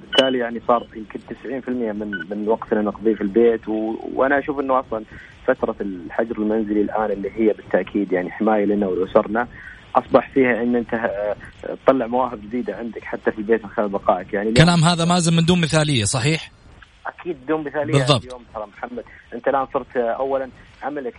بالتالي 0.00 0.38
يعني 0.38 0.60
صار 0.68 0.86
يمكن 0.96 1.20
90% 1.64 1.68
من 1.68 2.10
من 2.30 2.48
وقتنا 2.48 2.82
نقضيه 2.82 3.14
في 3.14 3.20
البيت 3.20 3.68
و... 3.68 3.96
وأنا 4.14 4.38
أشوف 4.38 4.60
إنه 4.60 4.80
أصلا 4.80 5.04
فترة 5.46 5.76
الحجر 5.80 6.38
المنزلي 6.38 6.80
الآن 6.80 7.10
اللي 7.10 7.30
هي 7.30 7.52
بالتأكيد 7.52 8.12
يعني 8.12 8.30
حماية 8.30 8.64
لنا 8.64 8.86
ولاسرنا 8.86 9.48
أصبح 9.94 10.30
فيها 10.34 10.62
إن 10.62 10.76
أنت 10.76 10.94
آه، 10.94 11.36
تطلع 11.84 12.06
مواهب 12.06 12.42
جديدة 12.42 12.76
عندك 12.76 13.04
حتى 13.04 13.30
في 13.30 13.38
البيت 13.38 13.64
من 13.64 13.70
خلال 13.70 13.88
بقائك 13.88 14.32
يعني. 14.32 14.52
كلام 14.52 14.84
هذا 14.84 15.04
مازن 15.04 15.36
من 15.36 15.44
دون 15.44 15.60
مثالية 15.60 16.04
صحيح؟ 16.04 16.50
أكيد 17.18 17.36
بدون 17.44 17.64
مثاليه 17.64 17.92
بالضبط. 17.92 18.24
اليوم 18.24 18.42
ترى 18.54 18.66
محمد 18.66 19.04
أنت 19.34 19.48
الآن 19.48 19.66
صرت 19.74 19.96
اولا 19.96 20.48
عملك 20.82 21.14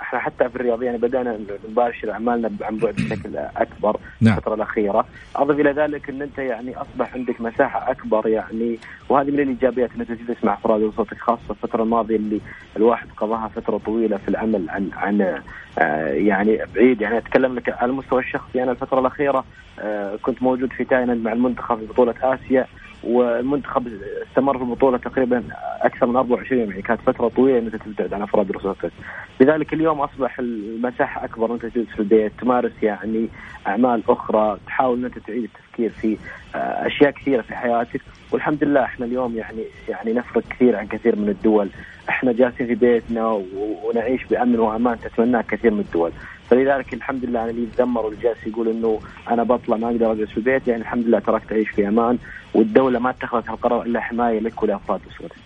إحنا 0.00 0.18
حتى 0.18 0.48
في 0.48 0.56
الرياض 0.56 0.82
يعني 0.82 0.98
بدأنا 0.98 1.38
نباشر 1.68 2.12
أعمالنا 2.12 2.50
عن 2.60 2.76
بعد 2.76 2.94
بشكل 2.94 3.36
أكبر 3.36 3.96
نعم. 4.20 4.36
الفترة 4.36 4.54
الأخيرة، 4.54 5.06
أضف 5.36 5.60
إلى 5.60 5.70
ذلك 5.70 6.10
أن 6.10 6.22
أنت 6.22 6.38
يعني 6.38 6.76
أصبح 6.76 7.14
عندك 7.14 7.40
مساحة 7.40 7.90
أكبر 7.90 8.28
يعني 8.28 8.78
وهذه 9.08 9.30
من 9.30 9.40
الإيجابيات 9.40 9.90
ان 9.94 10.00
انت 10.00 10.30
تسمع 10.30 10.54
أفراد 10.54 10.92
صوتك 10.96 11.18
خاصة 11.18 11.40
الفترة 11.50 11.82
الماضية 11.82 12.16
اللي 12.16 12.40
الواحد 12.76 13.08
قضاها 13.16 13.48
فترة 13.48 13.78
طويلة 13.78 14.16
في 14.16 14.28
العمل 14.28 14.70
عن 14.70 14.90
عن 14.92 15.40
آه، 15.78 16.08
يعني 16.08 16.58
بعيد 16.74 17.00
يعني 17.00 17.18
أتكلم 17.18 17.54
لك 17.54 17.68
على 17.68 17.90
المستوى 17.90 18.20
الشخصي 18.20 18.62
أنا 18.62 18.72
الفترة 18.72 19.00
الأخيرة 19.00 19.44
آه، 19.80 20.16
كنت 20.22 20.42
موجود 20.42 20.72
في 20.72 20.84
تايلاند 20.84 21.24
مع 21.24 21.32
المنتخب 21.32 21.78
في 21.78 21.86
بطولة 21.86 22.14
آسيا 22.22 22.66
والمنتخب 23.04 23.88
استمر 24.28 24.58
في 24.58 24.64
البطوله 24.64 24.98
تقريبا 24.98 25.42
أكثر 25.80 26.06
من 26.06 26.16
24 26.16 26.60
يوم 26.60 26.70
يعني 26.70 26.82
كانت 26.82 27.00
فترة 27.00 27.28
طويلة 27.28 27.58
انك 27.58 27.82
تبتعد 27.82 28.14
عن 28.14 28.22
أفراد 28.22 28.52
رصاصك. 28.52 28.92
لذلك 29.40 29.72
اليوم 29.72 30.00
أصبح 30.00 30.38
المساحة 30.38 31.24
أكبر 31.24 31.54
أنت 31.54 31.66
تجلس 31.66 31.88
في 31.88 31.98
البيت 31.98 32.32
تمارس 32.40 32.72
يعني 32.82 33.28
أعمال 33.66 34.02
أخرى 34.08 34.58
تحاول 34.66 35.04
انك 35.04 35.18
تعيد 35.18 35.44
التفكير 35.44 35.90
في 35.90 36.16
آه، 36.54 36.86
أشياء 36.86 37.10
كثيرة 37.10 37.42
في 37.42 37.54
حياتك. 37.54 38.00
والحمد 38.32 38.64
لله 38.64 38.84
إحنا 38.84 39.06
اليوم 39.06 39.36
يعني 39.36 39.64
يعني 39.88 40.12
نفرق 40.12 40.42
كثير 40.50 40.76
عن 40.76 40.86
كثير 40.86 41.16
من 41.16 41.28
الدول. 41.28 41.68
إحنا 42.08 42.32
جالسين 42.32 42.66
في 42.66 42.74
بيتنا 42.74 43.42
ونعيش 43.84 44.24
بأمن 44.24 44.58
وأمان 44.58 44.98
تتمناه 45.00 45.40
كثير 45.40 45.70
من 45.70 45.80
الدول. 45.80 46.12
فلذلك 46.50 46.94
الحمد 46.94 47.24
لله 47.24 47.42
أنا 47.42 47.50
اللي 47.50 47.62
يتذمر 47.62 48.06
واللي 48.06 48.22
جالس 48.22 48.46
يقول 48.46 48.68
إنه 48.68 49.00
أنا 49.30 49.42
بطلع 49.42 49.76
ما 49.76 49.86
أقدر 49.86 50.12
اجلس 50.12 50.30
في 50.30 50.36
البيت 50.36 50.68
يعني 50.68 50.82
الحمد 50.82 51.06
لله 51.06 51.18
تركت 51.18 51.52
أعيش 51.52 51.68
في 51.68 51.88
أمان 51.88 52.18
والدولة 52.54 52.98
ما 52.98 53.10
اتخذت 53.10 53.48
هالقرار 53.50 53.82
إلا 53.82 54.00
حماية 54.00 54.40
لك 54.40 54.62
ولأفراد 54.62 55.00
أسرتك. 55.10 55.36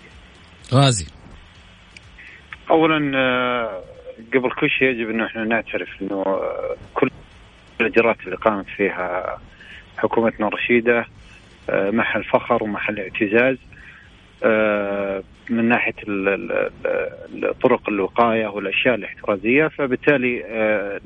غازي 0.75 1.07
اولا 2.71 3.13
آه، 3.19 3.83
قبل 4.35 4.51
كل 4.51 4.71
شيء 4.71 4.89
يجب 4.89 5.11
إنه 5.11 5.27
إحنا 5.27 5.45
نعترف 5.45 5.89
إنه 6.03 6.23
آه، 6.27 6.77
كل 6.95 7.11
الإجراءات 7.81 8.17
اللي 8.25 8.37
قامت 8.37 8.67
فيها 8.77 9.39
حكومتنا 9.99 10.49
الرشيدة 10.49 11.07
آه، 11.71 11.91
محل 11.91 12.25
فخر 12.25 12.65
ومحل 12.65 12.99
اعتزاز 13.01 13.57
من 15.51 15.65
ناحية 15.65 15.95
طرق 17.63 17.89
الوقايه 17.89 18.47
والأشياء 18.47 18.95
الاحترازية 18.95 19.69
فبالتالي 19.69 20.45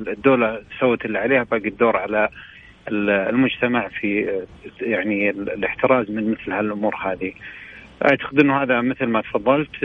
الدولة 0.08 0.62
سوت 0.80 1.04
اللي 1.04 1.18
عليها 1.18 1.42
باقي 1.42 1.68
الدور 1.68 1.96
على 1.96 2.28
المجتمع 2.88 3.88
في 3.88 4.40
يعني 4.80 5.30
الاحتراز 5.30 6.10
من 6.10 6.30
مثل 6.30 6.52
هالأمور 6.52 6.94
هذه. 6.96 7.32
أعتقد 8.04 8.40
إنه 8.40 8.62
هذا 8.62 8.80
مثل 8.80 9.06
ما 9.06 9.20
تفضلت 9.20 9.84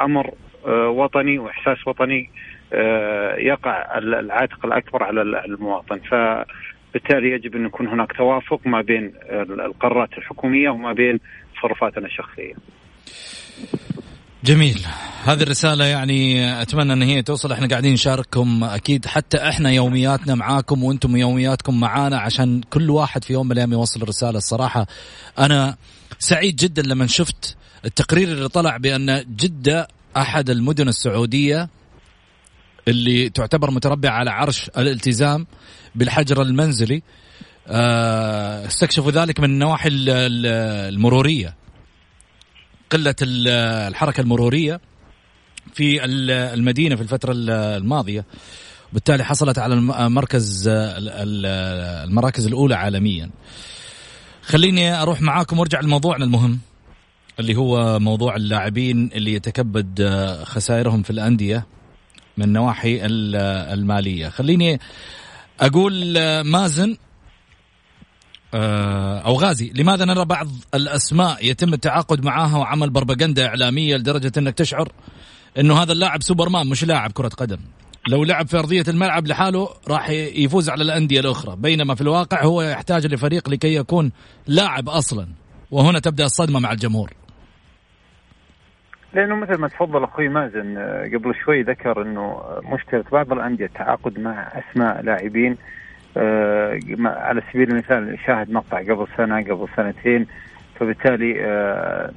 أمر 0.00 0.34
وطني 0.68 1.38
وإحساس 1.38 1.86
وطني 1.86 2.30
يقع 3.38 3.98
العاتق 3.98 4.66
الأكبر 4.66 5.02
على 5.02 5.22
المواطن 5.22 5.98
فبالتالي 5.98 7.30
يجب 7.30 7.56
أن 7.56 7.66
يكون 7.66 7.86
هناك 7.86 8.12
توافق 8.12 8.60
ما 8.66 8.80
بين 8.80 9.12
القرارات 9.50 10.18
الحكومية 10.18 10.70
وما 10.70 10.92
بين 10.92 11.20
تصرفاتنا 11.56 12.06
الشخصية. 12.06 12.54
جميل. 14.44 14.86
هذه 15.24 15.42
الرسالة 15.42 15.84
يعني 15.84 16.62
أتمنى 16.62 16.92
أن 16.92 17.02
هي 17.02 17.22
توصل. 17.22 17.52
إحنا 17.52 17.68
قاعدين 17.68 17.92
نشارككم 17.92 18.64
أكيد 18.64 19.06
حتى 19.06 19.48
إحنا 19.48 19.70
يومياتنا 19.70 20.34
معاكم 20.34 20.84
وأنتم 20.84 21.16
يومياتكم 21.16 21.80
معانا 21.80 22.18
عشان 22.18 22.60
كل 22.70 22.90
واحد 22.90 23.24
في 23.24 23.32
يوم 23.32 23.46
من 23.46 23.52
الأيام 23.52 23.72
يوصل 23.72 24.02
الرسالة. 24.02 24.38
الصراحة 24.38 24.86
أنا 25.38 25.76
سعيد 26.18 26.56
جدا 26.56 26.82
لما 26.82 27.06
شفت 27.06 27.56
التقرير 27.84 28.28
اللي 28.28 28.48
طلع 28.48 28.76
بأن 28.76 29.24
جدة 29.36 29.88
أحد 30.16 30.50
المدن 30.50 30.88
السعودية 30.88 31.68
اللي 32.88 33.28
تعتبر 33.28 33.70
متربعة 33.70 34.10
على 34.10 34.30
عرش 34.30 34.70
الالتزام 34.78 35.46
بالحجر 35.94 36.42
المنزلي 36.42 37.02
آه، 37.68 38.66
استكشفوا 38.66 39.10
ذلك 39.10 39.40
من 39.40 39.50
النواحي 39.50 39.88
المرورية. 39.92 41.54
قلة 42.90 43.14
الحركة 43.22 44.20
المرورية 44.20 44.80
في 45.74 46.04
المدينة 46.04 46.96
في 46.96 47.02
الفترة 47.02 47.32
الماضية. 47.36 48.24
وبالتالي 48.90 49.24
حصلت 49.24 49.58
على 49.58 49.74
المركز 49.74 50.64
المراكز 50.68 52.46
الأولى 52.46 52.74
عالميا. 52.74 53.30
خليني 54.42 55.02
أروح 55.02 55.22
معاكم 55.22 55.58
وأرجع 55.58 55.80
لموضوعنا 55.80 56.24
المهم 56.24 56.58
اللي 57.40 57.56
هو 57.56 57.98
موضوع 57.98 58.36
اللاعبين 58.36 59.10
اللي 59.14 59.32
يتكبد 59.32 60.02
خسائرهم 60.44 61.02
في 61.02 61.10
الأندية 61.10 61.66
من 62.36 62.44
النواحي 62.44 63.00
المالية. 63.04 64.28
خليني 64.28 64.80
أقول 65.60 66.20
مازن 66.42 66.96
آه، 68.56 69.18
أو 69.18 69.34
غازي. 69.34 69.72
لماذا 69.74 70.04
نرى 70.04 70.24
بعض 70.24 70.46
الأسماء 70.74 71.36
يتم 71.50 71.74
التعاقد 71.74 72.24
معاها 72.24 72.58
وعمل 72.58 72.90
بربغندا 72.90 73.46
إعلامية 73.46 73.96
لدرجة 73.96 74.32
أنك 74.38 74.54
تشعر 74.54 74.88
إنه 75.58 75.82
هذا 75.82 75.92
اللاعب 75.92 76.22
سوبرمان 76.22 76.66
مش 76.66 76.84
لاعب 76.84 77.12
كرة 77.12 77.28
قدم؟ 77.28 77.58
لو 78.08 78.24
لعب 78.24 78.46
في 78.46 78.58
أرضية 78.58 78.84
الملعب 78.88 79.26
لحاله 79.26 79.68
راح 79.88 80.10
يفوز 80.10 80.70
على 80.70 80.82
الأندية 80.82 81.20
الأخرى. 81.20 81.56
بينما 81.56 81.94
في 81.94 82.00
الواقع 82.00 82.44
هو 82.44 82.62
يحتاج 82.62 83.06
لفريق 83.06 83.48
لكي 83.48 83.74
يكون 83.74 84.12
لاعب 84.46 84.88
أصلا. 84.88 85.28
وهنا 85.70 85.98
تبدأ 85.98 86.24
الصدمة 86.24 86.60
مع 86.60 86.72
الجمهور. 86.72 87.10
لأنه 89.14 89.36
مثل 89.36 89.60
ما 89.60 89.68
تفضل 89.68 90.04
أخوي 90.04 90.28
مازن 90.28 90.76
آه، 90.78 91.10
قبل 91.14 91.34
شوي 91.44 91.62
ذكر 91.62 92.02
إنه 92.02 92.42
مشكلة 92.72 93.04
بعض 93.12 93.32
الأندية 93.32 93.66
التعاقد 93.66 94.18
مع 94.18 94.52
أسماء 94.52 95.02
لاعبين 95.02 95.56
على 97.04 97.42
سبيل 97.52 97.70
المثال 97.70 98.18
شاهد 98.26 98.50
مقطع 98.50 98.78
قبل 98.78 99.06
سنة 99.16 99.42
قبل 99.42 99.68
سنتين 99.76 100.26
فبالتالي 100.80 101.44
آه، 101.44 102.12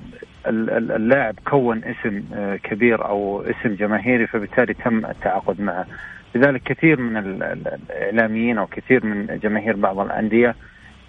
اللاعب 0.47 1.35
كون 1.45 1.81
اسم 1.83 2.23
آه، 2.33 2.55
كبير 2.55 3.05
أو 3.05 3.41
اسم 3.41 3.75
جماهيري 3.75 4.27
فبالتالي 4.27 4.73
تم 4.73 5.05
التعاقد 5.05 5.61
معه. 5.61 5.85
لذلك 6.35 6.63
كثير 6.63 7.01
من 7.01 7.17
الإعلاميين 7.17 8.57
أو 8.57 8.67
كثير 8.67 9.05
من 9.05 9.39
جماهير 9.43 9.75
بعض 9.75 9.99
الأندية 9.99 10.55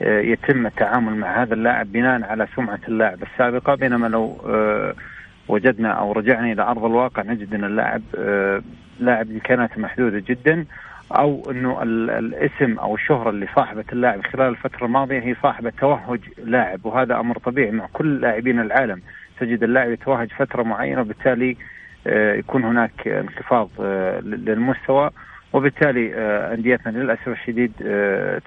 يتم 0.01 0.67
التعامل 0.67 1.17
مع 1.17 1.43
هذا 1.43 1.55
اللاعب 1.55 1.93
بناء 1.93 2.25
على 2.25 2.47
سمعة 2.57 2.81
اللاعب 2.89 3.19
السابقة. 3.23 3.75
بينما 3.75 4.07
لو 4.07 4.37
وجدنا 5.49 5.89
أو 5.93 6.13
رجعنا 6.13 6.53
إلى 6.53 6.63
أرض 6.63 6.85
الواقع 6.85 7.23
نجد 7.23 7.55
أن 7.55 7.65
اللاعب 7.65 8.03
لاعب 9.01 9.31
إمكاناته 9.31 9.81
محدودة 9.81 10.23
جدا. 10.27 10.65
أو 11.13 11.51
إنه 11.51 11.83
الاسم 11.83 12.79
أو 12.79 12.95
الشهرة 12.95 13.31
اللي 13.31 13.47
صاحبت 13.57 13.93
اللاعب 13.93 14.27
خلال 14.27 14.49
الفترة 14.49 14.87
الماضية 14.87 15.21
هي 15.21 15.35
صاحبة 15.43 15.73
توهج 15.81 16.21
لاعب 16.45 16.87
وهذا 16.87 17.21
أمر 17.21 17.39
طبيعي 17.39 17.71
مع 17.71 17.87
كل 17.93 18.21
لاعبين 18.21 18.61
العالم. 18.61 19.03
تجد 19.41 19.63
اللاعب 19.63 19.91
يتوهج 19.91 20.33
فترة 20.33 20.63
معينة 20.63 21.01
وبالتالي 21.01 21.57
آه، 22.07 22.35
يكون 22.35 22.65
هناك 22.65 23.09
انخفاض 23.09 23.71
آه، 23.81 24.21
للمستوى. 24.21 25.11
وبالتالي 25.53 26.15
آه، 26.15 26.55
أنديتنا 26.55 26.99
للأسف 26.99 27.29
الشديد 27.29 27.73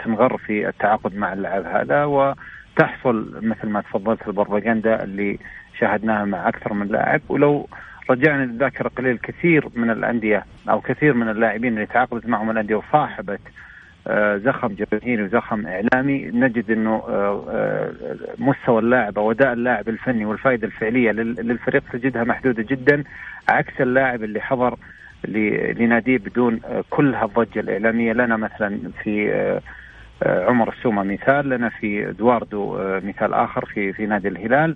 تنغر 0.03 0.37
في 0.37 0.67
التعاقد 0.67 1.15
مع 1.15 1.33
اللاعب 1.33 1.65
هذا. 1.65 2.05
وتحصل 2.05 3.39
مثل 3.41 3.69
ما 3.69 3.81
تفضلت 3.81 4.27
البروباغندا 4.27 5.03
اللي 5.03 5.39
شاهدناها 5.79 6.25
مع 6.25 6.47
أكثر 6.47 6.73
من 6.73 6.87
لاعب. 6.87 7.21
ولو 7.29 7.67
رجعنا 8.09 8.43
للذاكرة 8.43 8.89
قليل 8.89 9.17
كثير 9.17 9.69
من 9.75 9.89
الأندية 9.89 10.45
أو 10.69 10.81
كثير 10.81 11.13
من 11.13 11.29
اللاعبين 11.29 11.73
اللي 11.73 11.85
تعاقدت 11.85 12.25
معهم 12.25 12.51
الأندية 12.51 12.75
وصاحبت 12.75 13.41
آه، 14.07 14.37
زخم 14.37 14.67
جماهيري 14.67 15.23
وزخم 15.23 15.67
إعلامي. 15.67 16.25
نجد 16.25 16.71
إنه 16.71 17.03
آه، 17.09 17.45
آه، 17.49 17.91
مستوى 18.37 18.79
اللاعب 18.79 19.19
أو 19.19 19.31
أداء 19.31 19.53
اللاعب 19.53 19.89
الفني 19.89 20.25
والفائدة 20.25 20.67
الفعلية 20.67 21.11
للفريق 21.11 21.83
تجدها 21.93 22.23
محدودة 22.23 22.63
جدا 22.63 23.03
عكس 23.49 23.81
اللاعب 23.81 24.23
اللي 24.23 24.41
حضر 24.41 24.77
لناديه 25.77 26.17
بدون 26.17 26.59
كل 26.89 27.15
هالضجه 27.15 27.59
الإعلامية. 27.59 28.13
لنا 28.13 28.37
مثلا 28.37 28.79
في 29.03 29.31
عمر 30.25 30.69
السومة 30.69 31.03
مثال 31.03 31.49
لنا 31.49 31.69
في 31.69 32.09
إدواردو 32.09 32.77
مثال 33.03 33.33
آخر 33.33 33.65
في 33.65 33.93
في 33.93 34.05
نادي 34.05 34.27
الهلال. 34.27 34.75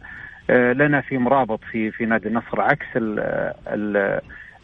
لنا 0.50 1.02
في 1.02 1.18
مرابط 1.18 1.60
في 1.72 1.92
في 1.92 2.06
نادي 2.06 2.28
النصر 2.28 2.62
عكس 2.62 2.86
ال 2.96 3.20
ال 3.68 3.98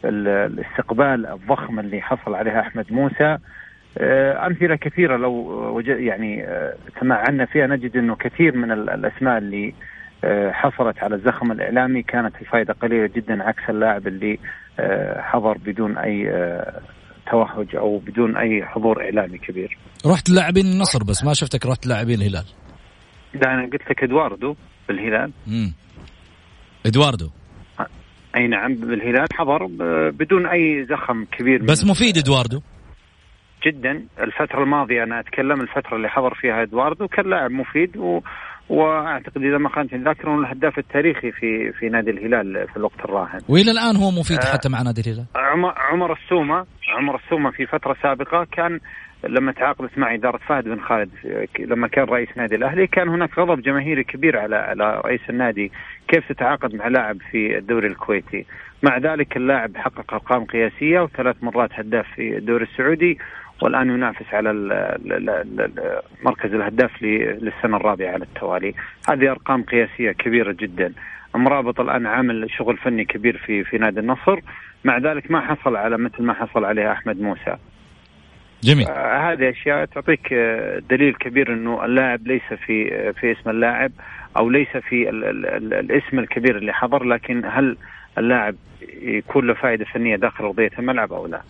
ال 0.06 0.28
الاستقبال 0.28 1.26
الضخم 1.26 1.80
اللي 1.80 2.02
حصل 2.02 2.36
عليها 2.36 2.60
أحمد 2.60 2.94
موسى 2.94 3.38
آه، 3.98 4.48
أمثلة 4.48 4.76
كثيرة 4.76 5.18
لو 5.18 5.32
وجد 5.78 6.00
يعني 6.00 6.44
آه، 6.44 6.76
تمعنا 7.02 7.46
فيها 7.46 7.68
نجد 7.68 7.98
إنه 7.98 8.16
كثير 8.16 8.58
من 8.58 8.72
الأسماء 8.72 9.38
اللي 9.38 9.74
آه، 10.24 10.52
حصلت 10.52 11.04
على 11.04 11.16
الزخم 11.16 11.52
الإعلامي 11.52 12.04
كانت 12.04 12.36
الفائده 12.42 12.74
قليلة 12.74 13.10
جدا 13.16 13.44
عكس 13.44 13.70
اللاعب 13.70 14.08
اللي 14.08 14.40
حضر 15.18 15.58
بدون 15.58 15.98
أي 15.98 16.32
توهج 17.32 17.76
أو 17.76 17.98
بدون 17.98 18.38
أي 18.38 18.66
حضور 18.66 19.04
إعلامي 19.04 19.38
كبير. 19.38 19.78
رحت 20.06 20.30
لاعبين 20.30 20.66
النصر 20.66 21.04
بس 21.04 21.24
ما 21.24 21.34
شفتك 21.34 21.66
رحت 21.66 21.88
لاعبين 21.88 22.22
الهلال. 22.22 22.46
ده 23.34 23.52
أنا 23.52 23.64
قلت 23.64 23.90
لك 23.90 24.04
إدواردو 24.04 24.56
بالهلال. 24.88 25.32
امم 25.48 25.74
إدواردو 26.86 27.30
أي 28.36 28.48
نعم 28.48 28.76
بالهلال 28.76 29.28
حضر 29.34 29.66
بدون 30.12 30.46
أي 30.46 30.86
زخم 30.86 31.26
كبير 31.26 31.64
بس 31.64 31.86
مفيد 31.86 32.18
إدواردو 32.18 32.62
جدا 33.68 34.06
الفترة 34.20 34.64
الماضية 34.64 35.04
أنا 35.04 35.20
أتكلم 35.20 35.62
الفترة 35.62 35.96
اللي 35.96 36.10
حضر 36.10 36.34
فيها 36.34 36.62
إدواردو 36.64 37.08
كان 37.08 37.30
لاعب 37.30 37.52
مفيد 37.52 37.98
و... 37.98 38.22
وأعتقد 38.70 39.42
إذا 39.44 39.58
ما 39.58 39.70
خانتني 39.70 40.00
الذاكره 40.00 40.40
الهداف 40.40 40.78
التاريخي 40.78 41.32
في 41.32 41.72
في 41.72 41.90
نادي 41.90 42.12
الهلال 42.12 42.68
في 42.68 42.78
الوقت 42.78 43.00
الراهن. 43.00 43.40
وإلى 43.50 43.72
الآن 43.72 43.96
هو 43.96 44.12
مفيد 44.12 44.38
آه 44.40 44.54
حتى 44.54 44.70
مع 44.70 44.82
نادي 44.82 45.02
الهلال. 45.02 45.26
عمر 45.92 46.14
السومة 46.14 46.66
عمر 46.98 47.16
السومة 47.16 47.52
في 47.52 47.66
فترة 47.66 47.96
سابقة 48.04 48.48
كان 48.52 48.80
لما 49.24 49.51
تعاقدت 49.51 49.97
مع 49.97 50.13
إدارة 50.13 50.38
فهد 50.38 50.63
بن 50.63 50.80
خالد 50.80 51.09
لما 51.59 51.88
كان 51.88 52.05
رئيس 52.05 52.30
نادي 52.38 52.55
الأهلي 52.55 52.88
كان 52.88 53.09
هناك 53.09 53.39
غضب 53.39 53.61
جماهيري 53.61 54.03
كبير 54.03 54.39
على 54.39 54.55
على 54.55 55.01
رئيس 55.05 55.21
النادي 55.30 55.71
كيف 56.07 56.32
تتعاقد 56.32 56.76
مع 56.76 56.88
لاعب 56.88 57.17
في 57.32 57.57
الدوري 57.57 57.88
الكويتي. 57.88 58.45
مع 58.84 58.97
ذلك 58.97 59.38
اللاعب 59.38 59.78
حقق 59.78 60.13
أرقام 60.13 60.45
قياسية 60.45 60.99
وثلاث 60.99 61.36
مرات 61.43 61.69
هداف 61.74 62.05
في 62.15 62.38
الدوري 62.38 62.63
السعودي 62.63 63.17
والآن 63.61 63.89
ينافس 63.89 64.34
على 64.34 64.53
مركز 66.24 66.53
الهداف 66.53 67.01
للسنة 67.01 67.78
الرابعة 67.78 68.11
على 68.11 68.24
التوالي. 68.24 68.74
هذه 69.09 69.32
أرقام 69.32 69.63
قياسية 69.63 70.11
كبيرة 70.11 70.51
جدا. 70.51 70.93
مرابط 71.36 71.80
الآن 71.80 72.05
عامل 72.05 72.51
شغل 72.51 72.78
فني 72.78 73.05
كبير 73.05 73.38
في 73.38 73.63
في 73.63 73.78
نادي 73.78 73.99
النصر. 73.99 74.39
مع 74.84 74.97
ذلك 74.97 75.32
ما 75.32 75.41
حصل 75.41 75.76
على 75.76 75.97
مثل 75.97 76.24
ما 76.24 76.34
حصل 76.34 76.65
عليه 76.65 76.91
أحمد 76.91 77.21
موسى. 77.21 77.57
جميل. 78.64 78.88
آه 78.88 79.32
هذه 79.32 79.49
أشياء 79.49 79.86
تعطيك 79.86 80.34
آه، 80.34 80.82
دليل 80.89 81.14
كبير 81.14 81.53
إنه 81.53 81.86
اللاعب 81.86 82.28
ليس 82.28 82.53
في 82.66 82.93
آه، 82.93 83.11
في 83.11 83.32
اسم 83.32 83.49
اللاعب 83.49 83.91
أو 84.38 84.49
ليس 84.49 84.68
في 84.89 85.09
ال 85.09 85.24
ال 85.24 85.45
ال 85.45 85.74
الاسم 85.74 86.20
الكبير 86.20 86.57
اللي 86.57 86.74
حضر 86.74 87.03
لكن 87.03 87.45
هل 87.45 87.78
اللاعب 88.18 88.55
يكون 89.01 89.47
له 89.47 89.53
فائدة 89.53 89.86
فنية 89.86 90.16
داخل 90.16 90.43
أرضية 90.43 90.72
الملعب 90.80 91.14
أو 91.14 91.28
لا؟ 91.28 91.41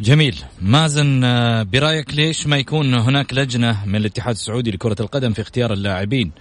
جميل. 0.00 0.34
مازن 0.62 1.24
آه، 1.24 1.62
برأيك 1.62 2.14
ليش 2.14 2.46
ما 2.46 2.56
يكون 2.56 2.94
هناك 2.94 3.34
لجنة 3.34 3.86
من 3.86 3.96
الاتحاد 3.96 4.34
السعودي 4.34 4.70
لكرة 4.70 4.96
القدم 5.00 5.32
في 5.32 5.40
اختيار 5.42 5.72
اللاعبين 5.72 6.32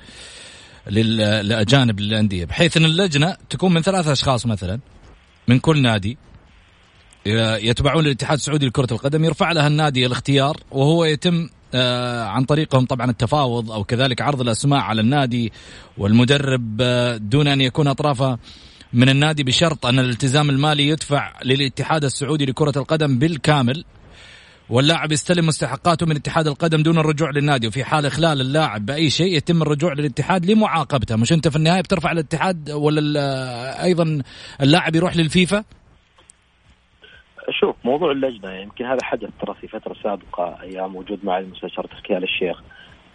للاجانب 0.88 2.00
للأندية؟ 2.00 2.46
بحيث 2.46 2.78
إن 2.78 2.86
اللجنة 2.86 3.36
تكون 3.50 3.74
من 3.74 3.82
ثلاثة 3.82 4.12
أشخاص 4.12 4.46
مثلا 4.46 4.80
من 5.48 5.60
كل 5.60 5.82
نادي 5.82 6.18
يتبعون 7.62 8.06
الاتحاد 8.06 8.38
السعودي 8.38 8.66
لكرة 8.66 8.88
القدم 8.92 9.26
يرفع 9.26 9.52
لها 9.52 9.68
النادي 9.68 10.06
الاختيار 10.06 10.58
وهو 10.72 11.06
يتم 11.06 11.50
آه، 11.74 12.24
عن 12.24 12.44
طريقهم 12.44 12.86
طبعا 12.86 13.10
التفاوض 13.10 13.72
أو 13.72 13.84
كذلك 13.84 14.22
عرض 14.22 14.42
الأسماء 14.42 14.80
على 14.80 15.02
النادي 15.02 15.52
والمدرب 15.98 16.78
آه، 16.82 17.18
دون 17.18 17.48
أن 17.48 17.62
يكون 17.62 17.88
أطرافه 17.88 18.38
من 18.94 19.10
النادي 19.10 19.44
بشرط 19.44 19.86
أن 19.86 20.00
الالتزام 20.00 20.50
المالي 20.50 20.88
يدفع 20.88 21.34
للاتحاد 21.46 22.04
السعودي 22.04 22.46
لكرة 22.46 22.74
القدم 22.78 23.20
بالكامل 23.20 23.86
واللاعب 24.70 25.12
يستلم 25.12 25.46
مستحقاته 25.46 26.06
من 26.06 26.16
اتحاد 26.16 26.48
القدم 26.48 26.84
دون 26.84 26.98
الرجوع 26.98 27.30
للنادي 27.30 27.68
وفي 27.68 27.84
حال 27.84 28.06
إخلال 28.06 28.42
اللاعب 28.42 28.86
بأي 28.86 29.10
شيء 29.10 29.38
يتم 29.38 29.62
الرجوع 29.62 29.94
للاتحاد 29.94 30.46
لمعاقبته. 30.46 31.16
مش 31.16 31.34
أنت 31.34 31.48
في 31.48 31.56
النهاية 31.56 31.82
بترفع 31.82 32.12
الاتحاد 32.12 32.72
ولا 32.72 33.84
أيضا 33.84 34.22
اللاعب 34.62 34.96
يروح 34.96 35.16
للفيفا؟ 35.16 35.64
شوف 37.52 37.76
موضوع 37.84 38.12
اللجنة 38.12 38.54
يمكن 38.54 38.86
هذا 38.86 39.04
حدث 39.04 39.30
ترى 39.42 39.54
في 39.62 39.68
فترة 39.68 39.96
سابقة 40.04 40.62
أيام 40.62 40.96
وجود 40.96 41.20
معالي 41.24 41.46
المستشار 41.46 41.86
تركي 41.86 42.18
آل 42.18 42.24
الشيخ 42.24 42.62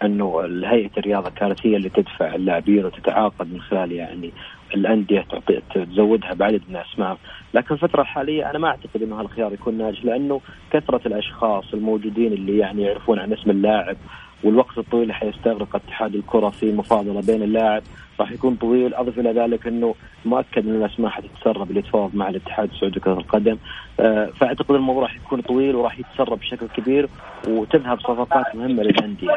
أنه 0.02 0.40
هيئة 0.64 0.90
الرياضة 0.98 1.30
كانت 1.30 1.66
هي 1.66 1.76
اللي 1.76 1.88
تدفع 1.88 2.34
اللاعبين 2.34 2.84
وتتعاقد 2.84 3.52
من 3.52 3.60
خلال 3.60 3.92
يعني 3.92 4.32
الأندية 4.74 5.26
تزودها 5.74 6.34
بعدد 6.34 6.62
من 6.68 6.76
الأسماء، 6.76 7.18
لكن 7.54 7.74
الفترة 7.74 8.02
الحالية 8.02 8.50
أنا 8.50 8.58
ما 8.58 8.68
أعتقد 8.68 9.02
إنه 9.02 9.20
هالخيار 9.20 9.52
يكون 9.52 9.78
ناجح 9.78 10.04
لأنه 10.04 10.40
كثرة 10.70 11.00
الأشخاص 11.06 11.74
الموجودين 11.74 12.32
اللي 12.32 12.58
يعني 12.58 12.82
يعرفون 12.82 13.18
عن 13.18 13.32
اسم 13.32 13.50
اللاعب 13.50 13.96
والوقت 14.44 14.78
الطويل 14.78 15.02
اللي 15.02 15.14
حيستغرق 15.14 15.76
اتحاد 15.76 16.14
الكرة 16.14 16.50
في 16.50 16.72
مفاضلة 16.72 17.20
بين 17.26 17.42
اللاعب 17.42 17.82
راح 18.20 18.32
يكون 18.32 18.54
طويل. 18.54 18.94
أضف 18.94 19.18
إلى 19.18 19.32
ذلك 19.32 19.66
أنه 19.66 19.94
مؤكد 20.24 20.68
أن 20.68 20.74
الأسماء 20.74 21.10
حتتسرب 21.10 21.68
اللي 21.68 21.80
يتفاوض 21.80 22.14
مع 22.14 22.28
الاتحاد 22.28 22.70
السعودي 22.70 22.98
لكرة 22.98 23.12
القدم. 23.12 23.56
آه، 24.00 24.26
فأعتقد 24.26 24.74
الموضوع 24.74 25.02
راح 25.02 25.16
يكون 25.16 25.40
طويل 25.40 25.76
وراح 25.76 25.98
يتسرب 25.98 26.38
بشكل 26.38 26.66
كبير 26.76 27.08
وتذهب 27.48 28.00
صفقات 28.00 28.56
مهمة 28.56 28.82
للأندية. 28.82 29.28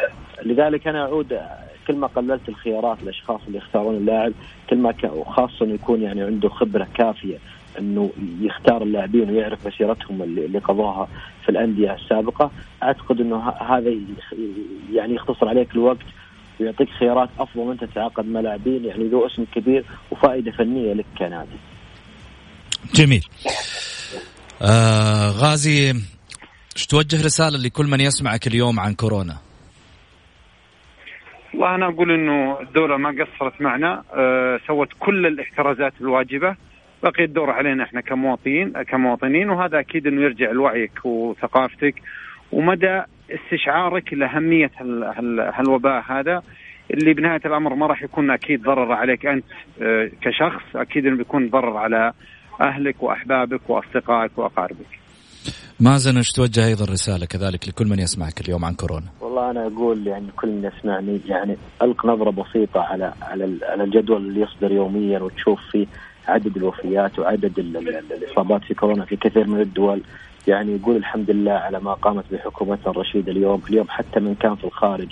لذلك 0.46 0.88
أنا 0.88 1.06
أعود 1.06 1.40
كل 1.88 1.96
ما 1.96 2.08
قللت 2.08 2.50
الخيارات 2.50 3.04
الاشخاص 3.04 3.42
اللي 3.48 3.58
يختارون 3.58 3.96
اللاعب 3.96 4.34
كل 4.70 4.78
ما 4.78 4.94
خاصه 5.26 5.66
أنه 5.66 5.74
يكون 5.74 6.02
يعني 6.02 6.22
عنده 6.22 6.50
خبرة 6.50 6.88
كافية 6.94 7.38
أنه 7.80 8.10
يختار 8.42 8.84
اللاعبين 8.84 9.30
ويعرف 9.30 9.68
مسيرتهم 9.68 10.22
اللي 10.22 10.60
قضوها 10.60 11.08
في 11.44 11.50
الأندية 11.50 11.94
السابقة 11.94 12.52
أعتقد 12.84 13.22
أنه 13.22 13.50
هذا 13.50 13.94
يعني 14.94 15.16
يختصر 15.16 15.50
عليك 15.50 15.76
الوقت 15.76 16.06
ويعطيك 16.60 16.90
خيارات 17.00 17.30
أفضل 17.40 17.62
من 17.66 17.72
انت 17.72 17.84
تتعاقد 17.84 18.26
مع 18.26 18.40
لاعبين 18.40 18.86
يعني 18.86 19.08
ذو 19.08 19.26
اسم 19.26 19.46
كبير 19.56 19.86
وفائدة 20.12 20.52
فنية 20.52 20.94
لك 20.94 21.06
كنادي. 21.18 21.58
جميل. 22.96 23.26
آه 24.62 25.30
غازي 25.30 25.94
إيش 26.76 26.86
توجه 26.86 27.26
رسالة 27.26 27.58
لكل 27.58 27.86
من 27.86 28.02
يسمعك 28.02 28.48
اليوم 28.48 28.80
عن 28.80 28.94
كورونا؟ 28.94 29.38
والله 31.54 31.76
أنا 31.76 31.88
أقول 31.88 32.12
إنه 32.12 32.60
الدولة 32.62 32.98
ما 32.98 33.10
قصرت 33.10 33.62
معنا 33.62 34.04
أه 34.14 34.60
سوت 34.68 34.90
كل 35.00 35.26
الاحترازات 35.26 35.94
الواجبة 36.02 36.56
بقي 37.04 37.24
الدور 37.24 37.50
علينا 37.50 37.84
إحنا 37.84 38.02
كمواطنين 38.02 38.84
كمواطنين 38.84 39.50
وهذا 39.50 39.80
أكيد 39.80 40.08
إنه 40.08 40.22
يرجع 40.22 40.52
لوعيك 40.52 41.06
وثقافتك 41.06 41.96
ومدى 42.52 43.02
استشعارك 43.30 44.14
لأهمية 44.14 44.72
هالوباء 45.54 46.04
هذا 46.12 46.42
اللي 46.94 47.14
بنهاية 47.14 47.42
الأمر 47.46 47.76
ما 47.76 47.88
راح 47.88 48.04
يكون 48.04 48.32
أكيد 48.32 48.62
ضرر 48.64 48.92
عليك 48.92 49.26
أنت 49.26 49.46
أه، 49.82 50.12
كشخص 50.22 50.76
أكيد 50.76 51.06
إنه 51.06 51.18
بيكون 51.18 51.50
ضرر 51.50 51.78
على 51.78 52.14
أهلك 52.62 53.04
وأحبابك 53.04 53.70
وأصدقائك 53.70 54.38
وأقاربك. 54.38 55.00
مازن 55.80 56.18
إيش 56.18 56.32
توجه 56.32 56.66
أيضا 56.68 56.86
رساله 56.86 57.26
كذلك 57.26 57.68
لكل 57.68 57.88
من 57.88 58.00
يسمعك 58.00 58.42
اليوم 58.42 58.66
عن 58.66 58.74
كورونا؟ 58.74 59.06
والله 59.22 59.52
أنا 59.52 59.68
أقول 59.68 60.08
يعني 60.08 60.28
كل 60.36 60.48
من 60.48 60.72
يسمعني 60.78 61.22
يعني 61.26 61.58
ألق 61.82 62.06
نظرة 62.06 62.30
بسيطة 62.32 62.82
على 62.82 63.14
على 63.22 63.58
على 63.64 63.84
الجدول 63.84 64.22
اللي 64.22 64.42
يصدر 64.42 64.72
يوميا 64.72 65.20
وتشوف 65.20 65.60
فيه 65.72 65.88
عدد 66.28 66.58
الوفيات 66.58 67.20
وعدد 67.20 67.60
الإصابات 68.12 68.64
في 68.64 68.74
كورونا 68.74 69.06
في 69.06 69.16
كثير 69.16 69.48
من 69.48 69.62
الدول 69.62 70.02
يعني 70.48 70.76
يقول 70.76 70.96
الحمد 70.96 71.32
لله 71.32 71.52
على 71.52 71.80
ما 71.80 71.94
قامت 71.94 72.26
بحكومتنا 72.32 72.92
الرشيدة 72.92 73.32
اليوم، 73.32 73.62
اليوم 73.70 73.86
حتى 73.90 74.20
من 74.20 74.36
كان 74.36 74.56
في 74.56 74.64
الخارج 74.64 75.08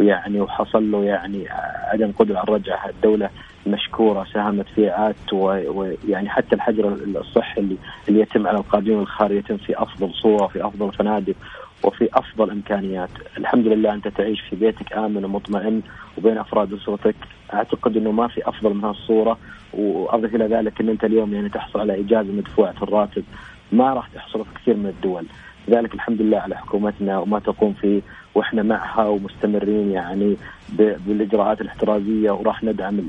ويعني 0.00 0.40
وحصل 0.40 0.90
له 0.90 1.04
يعني 1.04 1.48
عدم 1.92 2.12
قدرة 2.12 2.36
على 2.38 2.44
الرجعه 2.44 2.88
الدولة 2.88 3.30
مشكورة 3.66 4.26
ساهمت 4.32 4.66
في 4.74 4.90
اعادته 4.90 5.36
ويعني 5.36 6.28
حتى 6.28 6.54
الحجر 6.54 6.88
الصحي 7.16 7.60
اللي, 7.60 7.76
اللي 8.08 8.20
يتم 8.20 8.46
على 8.46 8.58
القادمين 8.58 8.98
الخارج 8.98 9.36
يتم 9.36 9.56
في 9.56 9.82
أفضل 9.82 10.14
صورة 10.14 10.46
في 10.46 10.66
أفضل 10.66 10.92
فنادق 10.92 11.34
وفي 11.84 12.08
أفضل 12.14 12.50
إمكانيات، 12.50 13.10
الحمد 13.38 13.66
لله 13.66 13.94
أنت 13.94 14.08
تعيش 14.08 14.40
في 14.40 14.56
بيتك 14.56 14.92
آمن 14.92 15.24
ومطمئن 15.24 15.82
وبين 16.18 16.38
أفراد 16.38 16.72
أسرتك، 16.72 17.14
أعتقد 17.54 17.96
إنه 17.96 18.12
ما 18.12 18.28
في 18.28 18.48
أفضل 18.48 18.74
من 18.74 18.84
هالصوره 18.84 19.38
وأضف 19.74 20.34
إلى 20.34 20.44
ذلك 20.44 20.80
إن 20.80 20.88
أنت 20.88 21.04
اليوم 21.04 21.34
يعني 21.34 21.48
تحصل 21.48 21.80
على 21.80 22.00
إجازة 22.00 22.32
مدفوعة 22.32 22.74
الراتب. 22.82 23.24
ما 23.72 23.94
راح 23.94 24.08
تحصل 24.08 24.44
في 24.44 24.50
كثير 24.60 24.76
من 24.76 24.86
الدول، 24.86 25.26
لذلك 25.68 25.94
الحمد 25.94 26.22
لله 26.22 26.38
على 26.38 26.56
حكومتنا 26.56 27.18
وما 27.18 27.38
تقوم 27.38 27.72
فيه 27.72 28.00
وإحنا 28.34 28.62
معها 28.62 29.04
ومستمرين 29.04 29.90
يعني 29.90 30.36
بالإجراءات 31.06 31.60
الاحترازية 31.60 32.30
وراح 32.30 32.64
ندعم 32.64 33.00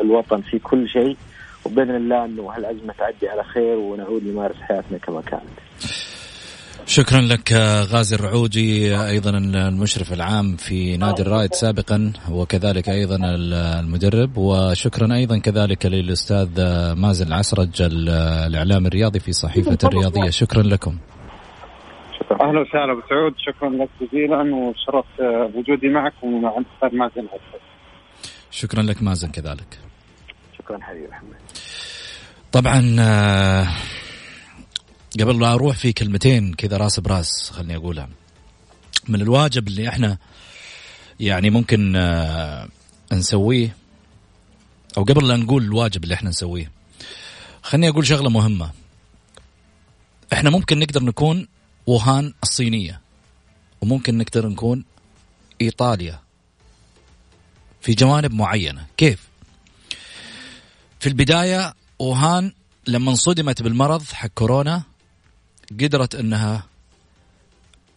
الوطن 0.00 0.40
في 0.40 0.58
كل 0.58 0.88
شيء 0.88 1.16
وبإذن 1.64 1.96
الله 1.96 2.24
إنه 2.24 2.50
هالأزمة 2.50 2.94
تعدي 2.98 3.28
على 3.28 3.44
خير 3.44 3.76
ونعود 3.78 4.24
نمارس 4.26 4.56
حياتنا 4.60 4.98
كما 4.98 5.20
كانت. 5.20 5.58
شكرا 6.88 7.20
لك 7.20 7.52
غازي 7.92 8.16
الرعوجي 8.16 8.96
أيضا 8.96 9.30
المشرف 9.30 10.12
العام 10.12 10.56
في 10.56 10.96
نادي 10.96 11.22
الرائد 11.22 11.54
سابقا 11.54 12.12
وكذلك 12.30 12.88
أيضا 12.88 13.18
المدرب 13.24 14.36
وشكرا 14.36 15.14
أيضا 15.14 15.38
كذلك 15.38 15.86
للأستاذ 15.86 16.48
مازن 16.94 17.26
العسرج 17.26 17.82
الإعلام 17.82 18.86
الرياضي 18.86 19.20
في 19.20 19.32
صحيفة 19.32 19.78
الرياضية. 19.84 20.30
شكرا 20.30 20.62
لكم. 20.62 20.98
أهلا 22.40 22.60
وسهلا 22.60 22.92
أبو 22.92 23.00
سعود. 23.10 23.34
شكرا 23.38 23.68
لك 23.70 23.88
جزيلا 24.00 24.54
وشرفت 24.54 25.20
بوجودي 25.54 25.88
معك 25.88 26.14
ومع 26.22 26.58
الأستاذ 26.58 26.98
مازن 26.98 27.28
شكرا 28.50 28.82
لك 28.82 29.02
مازن 29.02 29.30
كذلك. 29.30 29.78
شكرا 30.58 30.78
حبيبي. 30.82 31.08
محمد 31.08 31.36
طبعا 32.52 32.96
آه، 33.00 33.66
قبل 35.20 35.40
لا 35.40 35.54
أروح 35.54 35.76
في 35.76 35.92
كلمتين 35.92 36.54
كذا 36.54 36.76
راس 36.76 37.00
براس 37.00 37.50
خليني 37.50 37.76
أقولها. 37.76 38.08
من 39.08 39.20
الواجب 39.20 39.68
اللي 39.68 39.88
إحنا 39.88 40.18
يعني 41.20 41.50
ممكن 41.50 41.96
آه، 41.96 42.68
نسويه 43.12 43.76
أو 44.96 45.04
قبل 45.04 45.28
لا 45.28 45.36
نقول 45.36 45.62
الواجب 45.62 46.04
اللي 46.04 46.14
إحنا 46.14 46.30
نسويه 46.30 46.70
خليني 47.62 47.88
أقول 47.88 48.06
شغلة 48.06 48.30
مهمة. 48.30 48.70
إحنا 50.32 50.50
ممكن 50.50 50.78
نقدر 50.78 51.02
نكون 51.02 51.48
ووهان 51.86 52.34
الصينية 52.42 53.00
وممكن 53.80 54.18
نقدر 54.18 54.48
نكون 54.48 54.84
إيطاليا 55.60 56.20
في 57.80 57.94
جوانب 57.94 58.32
معينة. 58.32 58.86
كيف؟ 58.96 59.28
في 61.00 61.06
البداية 61.06 61.74
ووهان 61.98 62.52
لما 62.86 63.10
انصدمت 63.10 63.62
بالمرض 63.62 64.02
حق 64.02 64.28
كورونا 64.28 64.82
قدرت 65.72 66.14
انها 66.14 66.64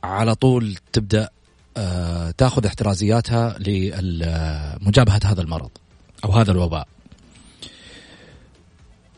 على 0.03 0.35
طول 0.35 0.75
تبدأ 0.93 1.29
آه، 1.77 2.31
تاخذ 2.31 2.65
احترازياتها 2.65 3.57
لمجابهة 3.59 5.19
هذا 5.25 5.41
المرض 5.41 5.69
أو 6.25 6.31
هذا 6.31 6.51
الوباء. 6.51 6.87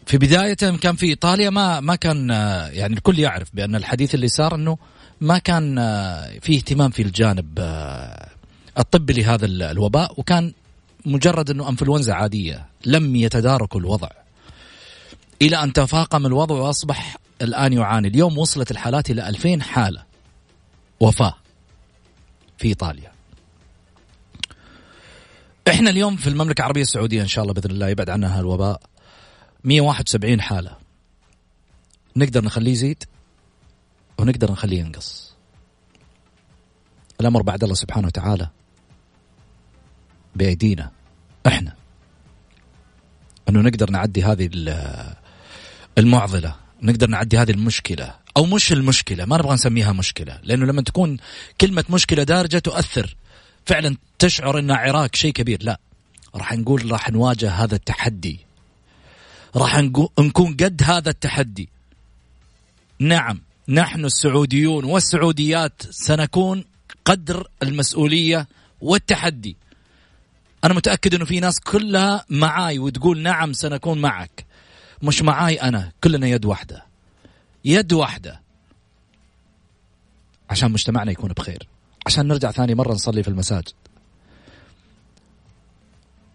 في 0.05 0.17
بداية 0.17 0.53
كان 0.53 0.95
في 0.95 1.05
إيطاليا 1.05 1.49
ما 1.49 1.79
ما 1.79 1.95
كان 1.95 2.31
آه، 2.31 2.67
يعني 2.67 2.93
الكل 2.93 3.19
يعرف 3.19 3.49
بأن 3.53 3.75
الحديث 3.75 4.15
اللي 4.15 4.27
صار 4.27 4.55
إنه 4.55 4.77
ما 5.21 5.37
كان 5.37 5.77
آه، 5.77 6.39
في 6.41 6.55
اهتمام 6.55 6.89
في 6.91 7.01
الجانب 7.01 7.59
الطبي 8.77 9.13
لهذا 9.13 9.45
الوباء 9.45 10.19
وكان 10.19 10.53
مجرد 11.05 11.49
إنه 11.49 11.69
أنفلونزا 11.69 12.13
عادية 12.13 12.65
لم 12.85 13.15
يتداركوا 13.15 13.79
الوضع 13.79 14.09
إلى 15.41 15.63
أن 15.63 15.73
تفاقم 15.73 16.25
الوضع 16.25 16.55
وأصبح 16.55 17.17
الآن 17.41 17.73
يعاني. 17.73 18.07
اليوم 18.07 18.37
وصلت 18.37 18.71
الحالات 18.71 19.09
إلى 19.09 19.29
2000 19.29 19.61
حالة 19.61 20.05
وفاة 20.99 21.35
في 22.57 22.67
إيطاليا. 22.67 23.11
إحنا 25.67 25.89
اليوم 25.89 26.15
في 26.15 26.27
المملكة 26.27 26.61
العربية 26.61 26.81
السعودية 26.81 27.21
إن 27.21 27.27
شاء 27.27 27.43
الله 27.43 27.53
بإذن 27.53 27.71
الله 27.71 27.89
يبعد 27.89 28.09
عنها 28.09 28.39
الوباء 28.39 28.81
171 29.63 30.41
حالة. 30.41 30.77
نقدر 32.15 32.43
نخليه 32.43 32.71
يزيد 32.71 33.03
ونقدر 34.19 34.51
نخليه 34.51 34.79
ينقص. 34.79 35.33
الأمر 37.21 37.41
بعد 37.41 37.63
الله 37.63 37.75
سبحانه 37.75 38.07
وتعالى 38.07 38.49
بأيدينا 40.35 40.91
إحنا. 41.47 41.75
أنه 43.49 43.61
نقدر 43.61 43.91
نعدي 43.91 44.23
هذه 44.23 44.49
المعضلة. 45.97 46.55
نقدر 46.81 47.09
نعدي 47.09 47.37
هذه 47.37 47.51
المشكلة. 47.51 48.15
أو 48.37 48.45
مش 48.45 48.71
المشكلة 48.71 49.25
ما 49.25 49.37
نبغى 49.37 49.53
نسميها 49.53 49.93
مشكلة. 49.93 50.39
لأنه 50.43 50.65
لما 50.65 50.81
تكون 50.81 51.17
كلمة 51.61 51.83
مشكلة 51.89 52.23
دارجة 52.23 52.59
تؤثر. 52.59 53.15
فعلا 53.65 53.97
تشعر 54.19 54.59
ان 54.59 54.71
عراك 54.71 55.15
شيء 55.15 55.33
كبير. 55.33 55.63
لا 55.63 55.79
راح 56.35 56.53
نقول 56.53 56.91
راح 56.91 57.09
نواجه 57.09 57.51
هذا 57.51 57.75
التحدي. 57.75 58.39
راح 59.55 59.77
نكون 60.19 60.53
قد 60.53 60.81
هذا 60.83 61.09
التحدي. 61.09 61.69
نعم 62.99 63.41
نحن 63.69 64.05
السعوديون 64.05 64.85
والسعوديات 64.85 65.81
سنكون 65.89 66.63
قدر 67.05 67.47
المسؤولية 67.63 68.47
والتحدي. 68.81 69.57
أنا 70.63 70.73
متأكد 70.73 71.15
إنه 71.15 71.25
في 71.25 71.39
ناس 71.39 71.59
كلها 71.59 72.25
معاي 72.29 72.79
وتقول 72.79 73.19
نعم 73.19 73.53
سنكون 73.53 74.01
معك. 74.01 74.45
مش 75.03 75.21
معاي 75.21 75.55
أنا 75.55 75.91
كلنا 76.03 76.27
يد 76.27 76.45
واحدة. 76.45 76.85
يد 77.65 77.93
واحدة. 77.93 78.41
عشان 80.49 80.71
مجتمعنا 80.71 81.11
يكون 81.11 81.31
بخير. 81.31 81.67
عشان 82.05 82.27
نرجع 82.27 82.51
ثاني 82.51 82.75
مرة 82.75 82.93
نصلي 82.93 83.23
في 83.23 83.29
المساجد. 83.29 83.73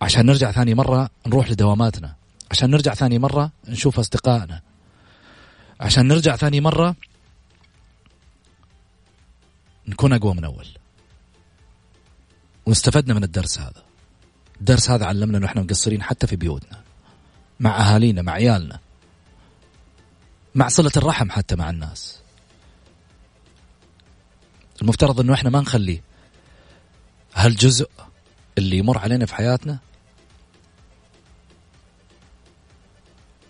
عشان 0.02 0.26
نرجع 0.26 0.52
ثاني 0.52 0.74
مرة 0.74 1.10
نروح 1.26 1.50
لدواماتنا. 1.50 2.14
عشان 2.50 2.70
نرجع 2.70 2.94
ثاني 2.94 3.18
مرة 3.18 3.50
نشوف 3.68 3.98
أصدقائنا. 3.98 4.60
عشان 5.80 6.08
نرجع 6.08 6.36
ثاني 6.36 6.60
مرة 6.60 6.96
نكون 9.88 10.12
أقوى 10.12 10.34
من 10.34 10.44
أول. 10.44 10.66
واستفدنا 12.66 13.14
من 13.14 13.24
الدرس 13.24 13.58
هذا. 13.58 13.82
الدرس 14.60 14.90
هذا 14.90 15.06
علمنا 15.06 15.38
إنه 15.38 15.46
إحنا 15.46 15.62
مقصرين 15.62 16.02
حتى 16.02 16.26
في 16.26 16.36
بيوتنا. 16.36 16.85
مع 17.60 17.80
أهالينا 17.80 18.22
مع 18.22 18.32
عيالنا 18.32 18.80
مع 20.54 20.68
صلة 20.68 20.92
الرحم 20.96 21.30
حتى 21.30 21.56
مع 21.56 21.70
الناس. 21.70 22.20
المفترض 24.82 25.20
إنه 25.20 25.34
إحنا 25.34 25.50
ما 25.50 25.60
نخلي 25.60 26.00
هالجزء 27.34 27.90
اللي 28.58 28.78
يمر 28.78 28.98
علينا 28.98 29.26
في 29.26 29.34
حياتنا 29.34 29.78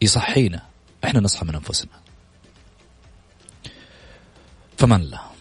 يصحينا. 0.02 0.62
إحنا 1.04 1.20
نصحى 1.20 1.46
من 1.46 1.54
أنفسنا. 1.54 2.00
فمن 4.78 5.00
الله 5.00 5.35